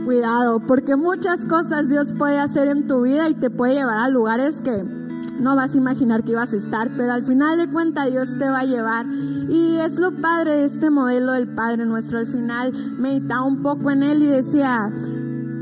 cuidado, 0.05 0.61
porque 0.65 0.95
muchas 0.95 1.45
cosas 1.45 1.89
Dios 1.89 2.15
puede 2.17 2.39
hacer 2.39 2.69
en 2.69 2.87
tu 2.87 3.03
vida 3.03 3.29
y 3.29 3.35
te 3.35 3.51
puede 3.51 3.75
llevar 3.75 3.99
a 3.99 4.09
lugares 4.09 4.63
que 4.63 4.98
no 5.39 5.55
vas 5.57 5.75
a 5.75 5.79
imaginar 5.79 6.25
que 6.25 6.33
ibas 6.33 6.53
a 6.53 6.57
estar, 6.57 6.91
pero 6.97 7.13
al 7.13 7.23
final 7.23 7.59
de 7.59 7.69
cuentas 7.69 8.11
Dios 8.11 8.37
te 8.39 8.49
va 8.49 8.61
a 8.61 8.65
llevar. 8.65 9.07
Y 9.49 9.77
es 9.77 9.99
lo 9.99 10.13
padre 10.21 10.57
de 10.57 10.65
este 10.65 10.91
modelo 10.91 11.33
del 11.33 11.49
Padre 11.49 11.87
nuestro. 11.87 12.19
Al 12.19 12.27
final 12.27 12.73
meditaba 12.99 13.43
un 13.43 13.63
poco 13.63 13.91
en 13.91 14.03
él 14.03 14.23
y 14.23 14.27
decía, 14.27 14.93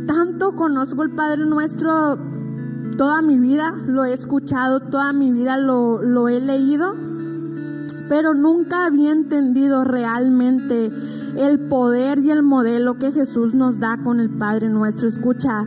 tanto 0.07 0.55
conozco 0.55 1.03
el 1.03 1.11
Padre 1.11 1.47
nuestro 1.47 2.19
toda 2.97 3.21
mi 3.21 3.39
vida, 3.39 3.75
lo 3.87 4.05
he 4.05 4.13
escuchado, 4.13 4.81
toda 4.81 5.13
mi 5.13 5.33
vida 5.33 5.59
lo, 5.59 6.03
lo 6.03 6.29
he 6.29 6.41
leído, 6.41 6.95
pero 8.09 8.35
nunca 8.35 8.87
había 8.87 9.13
entendido 9.13 9.85
realmente 9.85 10.91
el 11.37 11.69
poder 11.69 12.19
y 12.21 12.31
el 12.31 12.43
modelo 12.43 12.99
que 12.99 13.13
Jesús 13.13 13.55
nos 13.55 13.79
da 13.79 13.99
con 14.03 14.21
el 14.21 14.31
Padre 14.31 14.69
nuestro. 14.71 15.09
Escucha, 15.09 15.67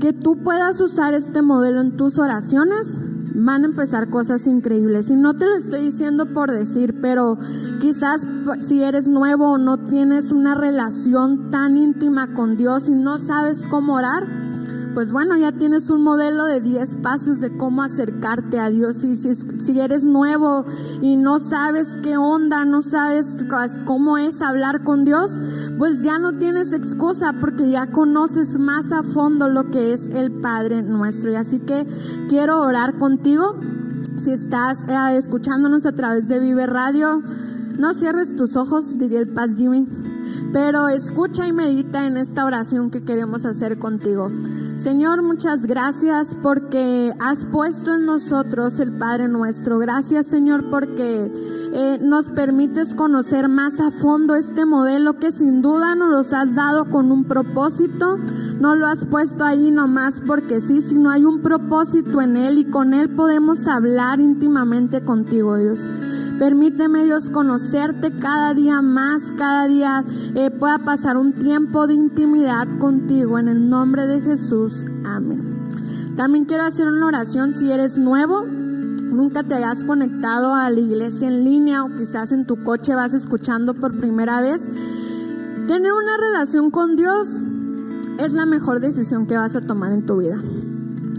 que 0.00 0.12
tú 0.12 0.42
puedas 0.42 0.80
usar 0.80 1.14
este 1.14 1.42
modelo 1.42 1.80
en 1.80 1.96
tus 1.96 2.18
oraciones 2.18 3.00
van 3.34 3.62
a 3.62 3.66
empezar 3.66 4.10
cosas 4.10 4.46
increíbles. 4.46 5.10
Y 5.10 5.16
no 5.16 5.34
te 5.34 5.46
lo 5.46 5.54
estoy 5.54 5.82
diciendo 5.82 6.26
por 6.32 6.50
decir, 6.50 7.00
pero 7.00 7.38
quizás 7.80 8.26
si 8.60 8.82
eres 8.82 9.08
nuevo 9.08 9.52
o 9.52 9.58
no 9.58 9.78
tienes 9.78 10.32
una 10.32 10.54
relación 10.54 11.50
tan 11.50 11.76
íntima 11.76 12.34
con 12.34 12.56
Dios 12.56 12.88
y 12.88 12.92
no 12.92 13.18
sabes 13.18 13.64
cómo 13.70 13.94
orar, 13.94 14.26
pues 14.98 15.12
bueno, 15.12 15.36
ya 15.36 15.52
tienes 15.52 15.90
un 15.90 16.02
modelo 16.02 16.46
de 16.46 16.60
10 16.60 16.96
pasos 16.96 17.38
de 17.38 17.56
cómo 17.56 17.84
acercarte 17.84 18.58
a 18.58 18.68
Dios. 18.68 19.04
Y 19.04 19.14
si, 19.14 19.32
si 19.32 19.78
eres 19.78 20.04
nuevo 20.04 20.64
y 21.00 21.14
no 21.14 21.38
sabes 21.38 21.96
qué 22.02 22.16
onda, 22.16 22.64
no 22.64 22.82
sabes 22.82 23.44
cómo 23.84 24.18
es 24.18 24.42
hablar 24.42 24.82
con 24.82 25.04
Dios, 25.04 25.38
pues 25.78 26.02
ya 26.02 26.18
no 26.18 26.32
tienes 26.32 26.72
excusa 26.72 27.32
porque 27.40 27.70
ya 27.70 27.92
conoces 27.92 28.58
más 28.58 28.90
a 28.90 29.04
fondo 29.04 29.48
lo 29.48 29.70
que 29.70 29.92
es 29.92 30.08
el 30.08 30.32
Padre 30.40 30.82
nuestro. 30.82 31.30
Y 31.30 31.36
así 31.36 31.60
que 31.60 31.86
quiero 32.28 32.60
orar 32.60 32.98
contigo. 32.98 33.54
Si 34.20 34.32
estás 34.32 34.82
eh, 34.88 35.16
escuchándonos 35.16 35.86
a 35.86 35.92
través 35.92 36.26
de 36.26 36.40
Vive 36.40 36.66
Radio, 36.66 37.22
no 37.78 37.94
cierres 37.94 38.34
tus 38.34 38.56
ojos, 38.56 38.98
diría 38.98 39.20
el 39.20 39.28
Paz 39.28 39.50
Jimmy. 39.56 39.86
pero 40.52 40.88
escucha 40.88 41.46
y 41.46 41.52
medita 41.52 42.04
en 42.04 42.16
esta 42.16 42.44
oración 42.44 42.90
que 42.90 43.04
queremos 43.04 43.44
hacer 43.44 43.78
contigo. 43.78 44.32
Señor, 44.78 45.22
muchas 45.22 45.66
gracias 45.66 46.38
porque 46.40 47.12
has 47.18 47.44
puesto 47.46 47.96
en 47.96 48.06
nosotros 48.06 48.78
el 48.78 48.96
Padre 48.96 49.26
nuestro. 49.26 49.80
Gracias, 49.80 50.26
Señor, 50.26 50.70
porque 50.70 51.32
eh, 51.72 51.98
nos 52.00 52.28
permites 52.28 52.94
conocer 52.94 53.48
más 53.48 53.80
a 53.80 53.90
fondo 53.90 54.36
este 54.36 54.66
modelo 54.66 55.18
que 55.18 55.32
sin 55.32 55.62
duda 55.62 55.96
nos 55.96 56.10
los 56.10 56.32
has 56.32 56.54
dado 56.54 56.84
con 56.90 57.10
un 57.10 57.24
propósito. 57.24 58.18
No 58.60 58.76
lo 58.76 58.86
has 58.86 59.04
puesto 59.04 59.44
ahí 59.44 59.72
nomás 59.72 60.22
porque 60.24 60.60
sí, 60.60 60.80
sino 60.80 61.10
hay 61.10 61.24
un 61.24 61.42
propósito 61.42 62.20
en 62.20 62.36
él 62.36 62.58
y 62.58 62.70
con 62.70 62.94
él 62.94 63.10
podemos 63.16 63.66
hablar 63.66 64.20
íntimamente 64.20 65.04
contigo, 65.04 65.56
Dios. 65.56 65.80
Permíteme, 66.38 67.04
Dios, 67.04 67.30
conocerte 67.30 68.12
cada 68.18 68.54
día 68.54 68.80
más, 68.80 69.32
cada 69.36 69.66
día 69.66 70.04
eh, 70.36 70.50
pueda 70.50 70.78
pasar 70.78 71.16
un 71.16 71.32
tiempo 71.32 71.88
de 71.88 71.94
intimidad 71.94 72.68
contigo 72.78 73.40
en 73.40 73.48
el 73.48 73.68
nombre 73.68 74.06
de 74.06 74.20
Jesús. 74.20 74.84
Amén. 75.04 75.68
También 76.14 76.44
quiero 76.44 76.62
hacer 76.62 76.86
una 76.86 77.06
oración 77.06 77.56
si 77.56 77.72
eres 77.72 77.98
nuevo, 77.98 78.44
nunca 78.44 79.42
te 79.42 79.54
hayas 79.54 79.82
conectado 79.82 80.54
a 80.54 80.70
la 80.70 80.78
iglesia 80.78 81.26
en 81.28 81.44
línea 81.44 81.82
o 81.82 81.94
quizás 81.96 82.30
en 82.30 82.46
tu 82.46 82.62
coche 82.62 82.94
vas 82.94 83.14
escuchando 83.14 83.74
por 83.74 83.96
primera 83.96 84.40
vez. 84.40 84.68
Tener 85.66 85.92
una 85.92 86.16
relación 86.16 86.70
con 86.70 86.94
Dios 86.94 87.42
es 88.18 88.32
la 88.32 88.46
mejor 88.46 88.80
decisión 88.80 89.26
que 89.26 89.36
vas 89.36 89.56
a 89.56 89.60
tomar 89.60 89.92
en 89.92 90.06
tu 90.06 90.18
vida. 90.18 90.40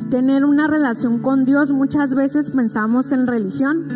Tener 0.10 0.44
una 0.44 0.68
relación 0.68 1.20
con 1.20 1.46
Dios, 1.46 1.72
muchas 1.72 2.16
veces 2.16 2.52
pensamos 2.52 3.12
en 3.12 3.28
religión, 3.28 3.88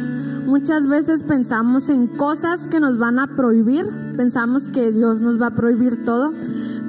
Muchas 0.45 0.87
veces 0.87 1.23
pensamos 1.23 1.89
en 1.89 2.07
cosas 2.07 2.67
que 2.67 2.79
nos 2.79 2.97
van 2.97 3.17
a 3.17 3.35
prohibir, 3.35 3.85
pensamos 4.17 4.67
que 4.67 4.91
Dios 4.91 5.21
nos 5.21 5.41
va 5.41 5.47
a 5.47 5.55
prohibir 5.55 6.03
todo, 6.03 6.33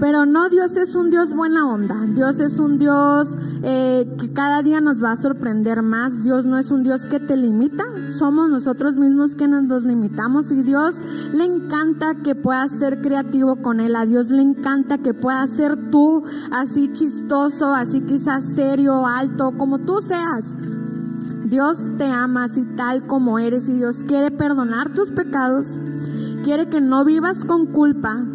pero 0.00 0.26
no, 0.26 0.48
Dios 0.48 0.76
es 0.76 0.96
un 0.96 1.08
Dios 1.08 1.34
buena 1.34 1.66
onda, 1.68 2.04
Dios 2.08 2.40
es 2.40 2.58
un 2.58 2.78
Dios 2.78 3.38
eh, 3.62 4.12
que 4.18 4.32
cada 4.32 4.62
día 4.62 4.80
nos 4.80 5.02
va 5.02 5.12
a 5.12 5.16
sorprender 5.16 5.82
más, 5.82 6.24
Dios 6.24 6.46
no 6.46 6.58
es 6.58 6.72
un 6.72 6.82
Dios 6.82 7.06
que 7.06 7.20
te 7.20 7.36
limita, 7.36 7.84
somos 8.10 8.50
nosotros 8.50 8.96
mismos 8.96 9.36
que 9.36 9.46
nos 9.46 9.84
limitamos 9.84 10.50
y 10.50 10.62
Dios 10.62 11.00
le 11.32 11.44
encanta 11.44 12.16
que 12.24 12.34
puedas 12.34 12.72
ser 12.72 13.00
creativo 13.02 13.62
con 13.62 13.78
Él, 13.78 13.94
a 13.94 14.04
Dios 14.04 14.30
le 14.30 14.42
encanta 14.42 14.98
que 14.98 15.14
puedas 15.14 15.50
ser 15.50 15.90
tú 15.90 16.24
así 16.50 16.88
chistoso, 16.88 17.72
así 17.72 18.00
quizás 18.00 18.44
serio, 18.44 19.06
alto, 19.06 19.52
como 19.56 19.78
tú 19.78 20.00
seas. 20.00 20.56
Dios 21.54 21.86
te 21.96 22.06
ama 22.06 22.46
así 22.46 22.64
tal 22.76 23.06
como 23.06 23.38
eres 23.38 23.68
y 23.68 23.74
Dios 23.74 24.02
quiere 24.02 24.32
perdonar 24.32 24.92
tus 24.92 25.12
pecados, 25.12 25.78
quiere 26.42 26.68
que 26.68 26.80
no 26.80 27.04
vivas 27.04 27.44
con 27.44 27.66
culpa. 27.66 28.26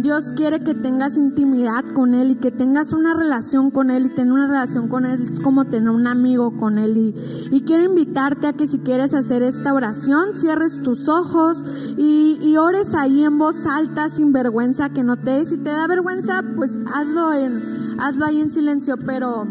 Dios 0.00 0.34
quiere 0.36 0.62
que 0.62 0.74
tengas 0.74 1.16
intimidad 1.16 1.82
con 1.94 2.12
Él 2.12 2.32
y 2.32 2.34
que 2.34 2.50
tengas 2.50 2.92
una 2.92 3.14
relación 3.14 3.70
con 3.70 3.90
Él 3.90 4.04
y 4.04 4.14
tener 4.14 4.34
una 4.34 4.48
relación 4.48 4.88
con 4.88 5.06
Él 5.06 5.18
es 5.30 5.40
como 5.40 5.64
tener 5.64 5.88
un 5.88 6.06
amigo 6.06 6.58
con 6.58 6.76
Él. 6.76 6.98
Y, 6.98 7.56
y 7.56 7.62
quiero 7.62 7.84
invitarte 7.84 8.48
a 8.48 8.52
que 8.52 8.66
si 8.66 8.80
quieres 8.80 9.14
hacer 9.14 9.42
esta 9.42 9.72
oración, 9.72 10.36
cierres 10.36 10.82
tus 10.82 11.08
ojos 11.08 11.64
y, 11.96 12.38
y 12.42 12.58
ores 12.58 12.94
ahí 12.94 13.24
en 13.24 13.38
voz 13.38 13.66
alta, 13.66 14.10
sin 14.10 14.34
vergüenza, 14.34 14.90
que 14.90 15.02
no 15.02 15.16
te 15.16 15.42
Si 15.46 15.56
te 15.56 15.70
da 15.70 15.86
vergüenza, 15.86 16.42
pues 16.54 16.78
hazlo, 16.94 17.32
en, 17.32 17.62
hazlo 17.98 18.26
ahí 18.26 18.42
en 18.42 18.52
silencio, 18.52 18.98
pero 18.98 19.46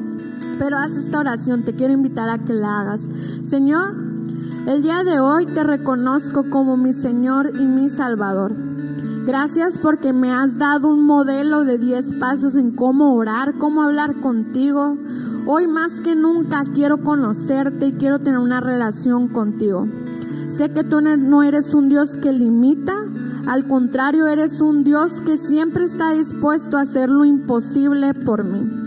pero 0.58 0.78
haz 0.78 0.93
esta 0.93 1.20
oración, 1.20 1.63
te 1.63 1.74
quiero 1.74 1.93
invitar 1.93 2.30
a 2.30 2.38
que 2.38 2.54
la 2.54 2.82
hagas. 2.82 3.08
Señor, 3.43 3.96
el 4.67 4.82
día 4.82 5.04
de 5.04 5.20
hoy 5.20 5.46
te 5.46 5.63
reconozco 5.63 6.50
como 6.50 6.78
mi 6.78 6.93
Señor 6.93 7.52
y 7.60 7.65
mi 7.65 7.89
Salvador. 7.89 8.54
Gracias 9.26 9.78
porque 9.78 10.13
me 10.13 10.32
has 10.32 10.58
dado 10.58 10.88
un 10.88 11.06
modelo 11.06 11.65
de 11.65 11.78
10 11.78 12.13
pasos 12.20 12.56
en 12.56 12.76
cómo 12.76 13.13
orar, 13.13 13.58
cómo 13.58 13.82
hablar 13.82 14.22
contigo. 14.22 14.98
Hoy 15.46 15.67
más 15.67 16.02
que 16.02 16.15
nunca 16.15 16.63
quiero 16.74 17.04
conocerte 17.04 17.88
y 17.88 17.93
quiero 17.93 18.20
tener 18.20 18.39
una 18.39 18.60
relación 18.60 19.28
contigo. 19.28 19.88
Sé 20.48 20.72
que 20.72 20.84
tú 20.84 21.02
no 21.02 21.43
eres 21.43 21.74
un 21.74 21.89
Dios 21.89 22.17
que 22.17 22.32
limita, 22.32 22.93
al 23.48 23.67
contrario, 23.67 24.28
eres 24.28 24.60
un 24.60 24.84
Dios 24.84 25.22
que 25.22 25.38
siempre 25.38 25.86
está 25.86 26.12
dispuesto 26.12 26.78
a 26.78 26.82
hacer 26.82 27.10
lo 27.10 27.24
imposible 27.24 28.13
por 28.13 28.43
mí. 28.43 28.87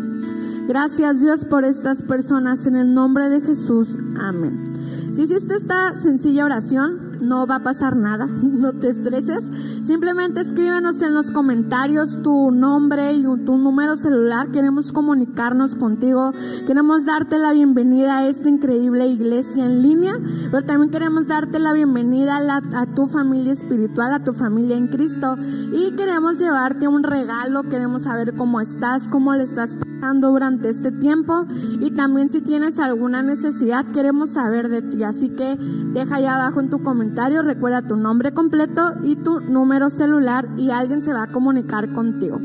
Gracias 0.70 1.18
Dios 1.18 1.44
por 1.44 1.64
estas 1.64 2.00
personas 2.00 2.64
en 2.64 2.76
el 2.76 2.94
nombre 2.94 3.28
de 3.28 3.40
Jesús. 3.40 3.98
Amén. 4.20 4.62
Si 5.11 5.22
hiciste 5.22 5.56
esta 5.56 5.96
sencilla 5.96 6.44
oración, 6.44 7.09
no 7.22 7.46
va 7.46 7.56
a 7.56 7.62
pasar 7.62 7.96
nada, 7.96 8.26
no 8.42 8.72
te 8.72 8.88
estreses. 8.88 9.50
Simplemente 9.83 10.40
escríbenos 10.40 11.02
en 11.02 11.14
los 11.14 11.30
comentarios 11.30 12.22
tu 12.22 12.50
nombre 12.50 13.12
y 13.12 13.22
tu 13.22 13.56
número 13.56 13.96
celular. 13.96 14.50
Queremos 14.50 14.92
comunicarnos 14.92 15.76
contigo. 15.76 16.33
Queremos 16.66 17.04
darte 17.04 17.38
la 17.38 17.52
bienvenida 17.52 18.18
a 18.18 18.26
esta 18.26 18.48
increíble 18.48 19.06
iglesia 19.06 19.66
en 19.66 19.83
línea, 19.83 20.14
pero 20.50 20.64
también 20.64 20.90
queremos 20.90 21.26
darte 21.26 21.59
la 21.59 21.72
bienvenida 21.72 22.38
a, 22.74 22.87
tu 22.94 23.06
familia 23.06 23.52
espiritual, 23.52 24.12
a 24.14 24.22
tu 24.22 24.33
familia 24.33 24.76
en 24.76 24.88
Cristo. 24.88 25.37
Y 25.72 25.92
queremos 25.92 26.38
llevarte 26.38 26.88
un 26.88 27.02
regalo. 27.02 27.64
Queremos 27.64 28.02
saber 28.02 28.35
cómo 28.35 28.61
estás, 28.61 29.09
cómo 29.09 29.35
le 29.35 29.44
estás 29.44 29.76
durante 30.20 30.70
este 30.70 30.90
tiempo 30.92 31.46
y 31.78 31.90
también 31.92 32.30
si 32.30 32.40
tienes 32.40 32.78
alguna 32.78 33.22
necesidad 33.22 33.85
queremos 33.92 34.30
saber 34.30 34.68
de 34.68 34.83
ti. 34.83 35.04
Así 35.04 35.28
que 35.28 35.56
deja 35.92 36.16
ahí 36.16 36.24
abajo 36.24 36.61
en 36.61 36.70
tu 36.70 36.83
comentario, 36.83 37.09
recuerda 37.42 37.82
tu 37.82 37.96
nombre 37.96 38.32
completo 38.32 38.82
y 39.02 39.16
tu 39.16 39.40
número 39.40 39.90
celular 39.90 40.48
y 40.56 40.70
alguien 40.70 41.02
se 41.02 41.12
va 41.12 41.24
a 41.24 41.32
comunicar 41.32 41.92
contigo. 41.92 42.38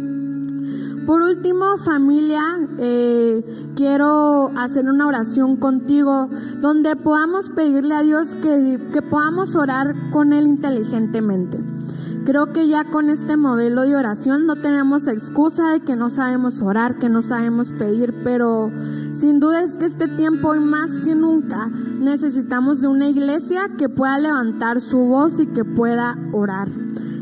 Por 1.05 1.21
último, 1.21 1.77
familia, 1.77 2.41
eh, 2.79 3.71
quiero 3.75 4.51
hacer 4.57 4.89
una 4.89 5.05
oración 5.05 5.57
contigo 5.57 6.29
donde 6.59 6.95
podamos 6.95 7.49
pedirle 7.49 7.93
a 7.93 8.01
Dios 8.01 8.35
que, 8.41 8.89
que 8.91 9.01
podamos 9.03 9.55
orar 9.55 9.93
con 10.11 10.33
Él 10.33 10.47
inteligentemente. 10.47 11.59
Creo 12.25 12.51
que 12.51 12.67
ya 12.67 12.83
con 12.85 13.11
este 13.11 13.37
modelo 13.37 13.83
de 13.83 13.95
oración 13.95 14.47
no 14.47 14.55
tenemos 14.55 15.07
excusa 15.07 15.73
de 15.73 15.81
que 15.81 15.95
no 15.95 16.09
sabemos 16.09 16.59
orar, 16.59 16.97
que 16.97 17.07
no 17.07 17.21
sabemos 17.21 17.71
pedir, 17.71 18.15
pero 18.23 18.71
sin 19.13 19.39
duda 19.39 19.61
es 19.61 19.77
que 19.77 19.85
este 19.85 20.07
tiempo 20.07 20.55
y 20.55 20.59
más 20.59 20.89
que 21.03 21.13
nunca 21.13 21.67
necesitamos 21.67 22.81
de 22.81 22.87
una 22.87 23.07
iglesia 23.07 23.69
que 23.77 23.89
pueda 23.89 24.17
levantar 24.17 24.81
su 24.81 24.97
voz 24.97 25.39
y 25.39 25.45
que 25.45 25.63
pueda 25.63 26.17
orar. 26.33 26.67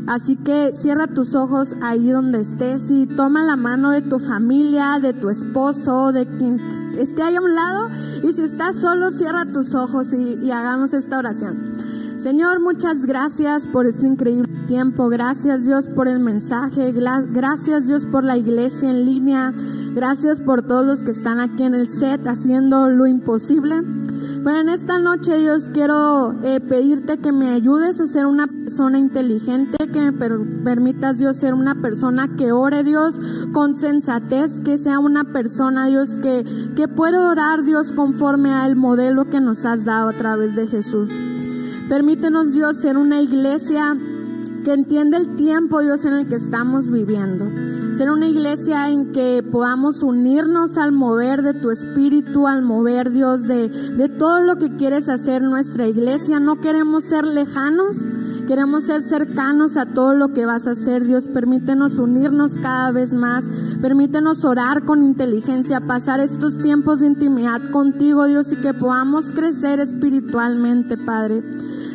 Así 0.06 0.36
que 0.36 0.72
cierra 0.74 1.06
tus 1.06 1.34
ojos 1.34 1.76
ahí 1.82 2.10
donde 2.10 2.40
estés 2.40 2.90
y 2.90 3.06
toma 3.06 3.44
la 3.44 3.56
mano 3.56 3.90
de 3.90 4.00
tu 4.00 4.18
familia, 4.18 5.00
de 5.02 5.12
tu 5.12 5.28
esposo, 5.28 6.12
de 6.12 6.24
quien 6.24 6.58
esté 6.98 7.22
ahí 7.22 7.36
a 7.36 7.42
un 7.42 7.54
lado. 7.54 7.90
Y 8.22 8.32
si 8.32 8.40
estás 8.40 8.76
solo, 8.76 9.10
cierra 9.10 9.44
tus 9.52 9.74
ojos 9.74 10.14
y, 10.14 10.38
y 10.42 10.50
hagamos 10.50 10.94
esta 10.94 11.18
oración. 11.18 11.62
Señor, 12.16 12.60
muchas 12.60 13.04
gracias 13.04 13.66
por 13.66 13.84
este 13.84 14.06
increíble 14.06 14.53
tiempo. 14.66 15.08
Gracias 15.08 15.64
Dios 15.64 15.88
por 15.88 16.08
el 16.08 16.20
mensaje. 16.20 16.92
Gracias 16.92 17.86
Dios 17.86 18.06
por 18.06 18.24
la 18.24 18.36
iglesia 18.36 18.90
en 18.90 19.04
línea. 19.04 19.52
Gracias 19.94 20.40
por 20.40 20.62
todos 20.62 20.84
los 20.84 21.02
que 21.02 21.12
están 21.12 21.38
aquí 21.38 21.62
en 21.62 21.74
el 21.74 21.88
set 21.88 22.26
haciendo 22.26 22.90
lo 22.90 23.06
imposible. 23.06 23.82
Pero 24.42 24.58
en 24.58 24.68
esta 24.68 24.98
noche 24.98 25.38
Dios 25.38 25.70
quiero 25.72 26.34
eh, 26.42 26.60
pedirte 26.60 27.18
que 27.18 27.32
me 27.32 27.50
ayudes 27.50 28.00
a 28.00 28.06
ser 28.06 28.26
una 28.26 28.46
persona 28.46 28.98
inteligente, 28.98 29.76
que 29.86 30.10
me 30.10 30.12
permitas 30.12 31.18
Dios 31.18 31.36
ser 31.36 31.54
una 31.54 31.74
persona 31.76 32.28
que 32.36 32.52
ore 32.52 32.82
Dios 32.82 33.20
con 33.52 33.74
sensatez, 33.74 34.60
que 34.60 34.78
sea 34.78 34.98
una 34.98 35.24
persona 35.24 35.86
Dios 35.86 36.18
que, 36.18 36.44
que 36.74 36.88
pueda 36.88 37.28
orar 37.28 37.62
Dios 37.62 37.92
conforme 37.92 38.50
al 38.52 38.76
modelo 38.76 39.26
que 39.30 39.40
nos 39.40 39.64
has 39.64 39.84
dado 39.84 40.08
a 40.08 40.16
través 40.16 40.54
de 40.54 40.66
Jesús. 40.66 41.08
Permítenos, 41.88 42.54
Dios, 42.54 42.78
ser 42.78 42.96
una 42.96 43.20
iglesia 43.20 43.96
que 44.64 44.72
entiende 44.72 45.16
el 45.16 45.36
tiempo, 45.36 45.80
Dios, 45.80 46.04
en 46.04 46.14
el 46.14 46.28
que 46.28 46.36
estamos 46.36 46.90
viviendo. 46.90 47.46
Ser 47.94 48.10
una 48.10 48.26
iglesia 48.26 48.88
en 48.88 49.12
que 49.12 49.42
podamos 49.50 50.02
unirnos 50.02 50.78
al 50.78 50.92
mover 50.92 51.42
de 51.42 51.54
tu 51.54 51.70
espíritu, 51.70 52.46
al 52.46 52.62
mover, 52.62 53.10
Dios, 53.10 53.44
de, 53.44 53.68
de 53.68 54.08
todo 54.08 54.40
lo 54.40 54.56
que 54.56 54.76
quieres 54.76 55.08
hacer 55.08 55.42
nuestra 55.42 55.86
iglesia. 55.86 56.40
No 56.40 56.60
queremos 56.60 57.04
ser 57.04 57.26
lejanos, 57.26 58.04
queremos 58.46 58.84
ser 58.84 59.02
cercanos 59.02 59.76
a 59.76 59.86
todo 59.86 60.14
lo 60.14 60.32
que 60.32 60.46
vas 60.46 60.66
a 60.66 60.72
hacer, 60.72 61.04
Dios. 61.04 61.28
Permítenos 61.28 61.98
unirnos 61.98 62.58
cada 62.58 62.92
vez 62.92 63.14
más. 63.14 63.44
Permítenos 63.80 64.44
orar 64.44 64.84
con 64.84 65.02
inteligencia, 65.02 65.80
pasar 65.80 66.20
estos 66.20 66.58
tiempos 66.58 67.00
de 67.00 67.06
intimidad 67.06 67.70
contigo, 67.70 68.26
Dios, 68.26 68.52
y 68.52 68.56
que 68.56 68.74
podamos 68.74 69.32
crecer 69.32 69.80
espiritualmente, 69.80 70.96
Padre. 70.96 71.42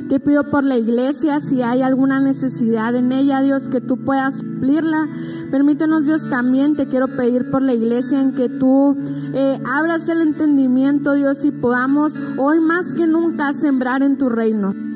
Te 0.08 0.20
pido 0.20 0.50
por 0.50 0.64
la 0.64 0.78
iglesia, 0.78 1.40
si 1.40 1.62
hay 1.62 1.82
alguna 1.82 2.20
necesidad 2.20 2.96
en 2.96 3.12
ella, 3.12 3.42
Dios, 3.42 3.70
que 3.70 3.82
tú 3.82 4.04
puedas 4.04 4.36
suplirla. 4.36 5.08
Permítenos, 5.52 6.06
Dios, 6.06 6.28
también 6.30 6.76
te 6.76 6.88
quiero 6.88 7.16
pedir 7.16 7.52
por 7.52 7.62
la 7.62 7.74
iglesia 7.74 8.20
en 8.20 8.34
que 8.34 8.50
tú 8.50 8.98
eh, 9.34 9.60
abras 9.66 10.10
el 10.10 10.22
entendimiento, 10.22 11.14
Dios, 11.14 11.46
y 11.46 11.52
podamos 11.52 12.18
hoy 12.38 12.60
más 12.60 12.96
que 12.96 13.08
nunca 13.08 13.54
sembrar 13.54 14.02
en 14.02 14.18
tu 14.18 14.30
reino 14.30 14.89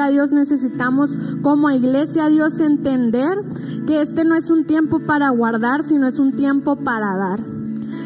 nunca, 0.00 0.08
Dios, 0.08 0.32
necesitamos 0.32 1.16
como 1.42 1.70
iglesia, 1.70 2.28
Dios, 2.28 2.60
entender 2.60 3.38
que 3.86 4.00
este 4.00 4.24
no 4.24 4.34
es 4.34 4.50
un 4.50 4.64
tiempo 4.64 5.00
para 5.00 5.28
guardar, 5.30 5.82
sino 5.82 6.06
es 6.06 6.18
un 6.18 6.34
tiempo 6.34 6.76
para 6.76 7.16
dar. 7.16 7.40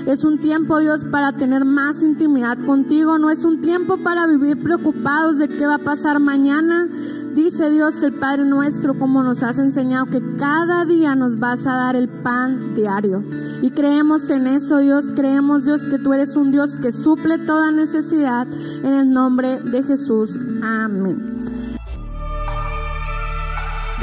Es 0.06 0.24
un 0.24 0.38
tiempo, 0.38 0.80
Dios, 0.80 1.04
para 1.04 1.32
tener 1.32 1.64
más 1.64 2.02
intimidad 2.02 2.58
contigo. 2.58 3.18
No 3.18 3.30
es 3.30 3.44
un 3.44 3.58
tiempo 3.58 3.98
para 4.02 4.26
vivir 4.26 4.62
preocupados 4.62 5.38
de 5.38 5.48
qué 5.48 5.66
va 5.66 5.76
a 5.76 5.84
pasar 5.84 6.20
mañana. 6.20 6.88
Dice 7.32 7.70
Dios, 7.70 8.02
el 8.02 8.18
Padre 8.18 8.44
nuestro, 8.44 8.98
como 8.98 9.22
nos 9.22 9.42
has 9.42 9.58
enseñado, 9.58 10.06
que 10.06 10.22
cada 10.36 10.84
día 10.84 11.14
nos 11.14 11.38
vas 11.38 11.66
a 11.66 11.74
dar 11.74 11.96
el 11.96 12.08
pan 12.08 12.74
diario. 12.74 13.24
Y 13.62 13.70
creemos 13.70 14.28
en 14.30 14.46
eso, 14.46 14.78
Dios. 14.78 15.12
Creemos, 15.16 15.64
Dios, 15.64 15.86
que 15.86 15.98
tú 15.98 16.12
eres 16.12 16.36
un 16.36 16.50
Dios 16.50 16.76
que 16.76 16.92
suple 16.92 17.38
toda 17.38 17.70
necesidad. 17.70 18.46
En 18.52 18.92
el 18.92 19.10
nombre 19.10 19.58
de 19.58 19.82
Jesús. 19.82 20.38
Amén. 20.62 21.63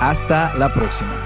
Hasta 0.00 0.54
la 0.56 0.72
próxima. 0.72 1.19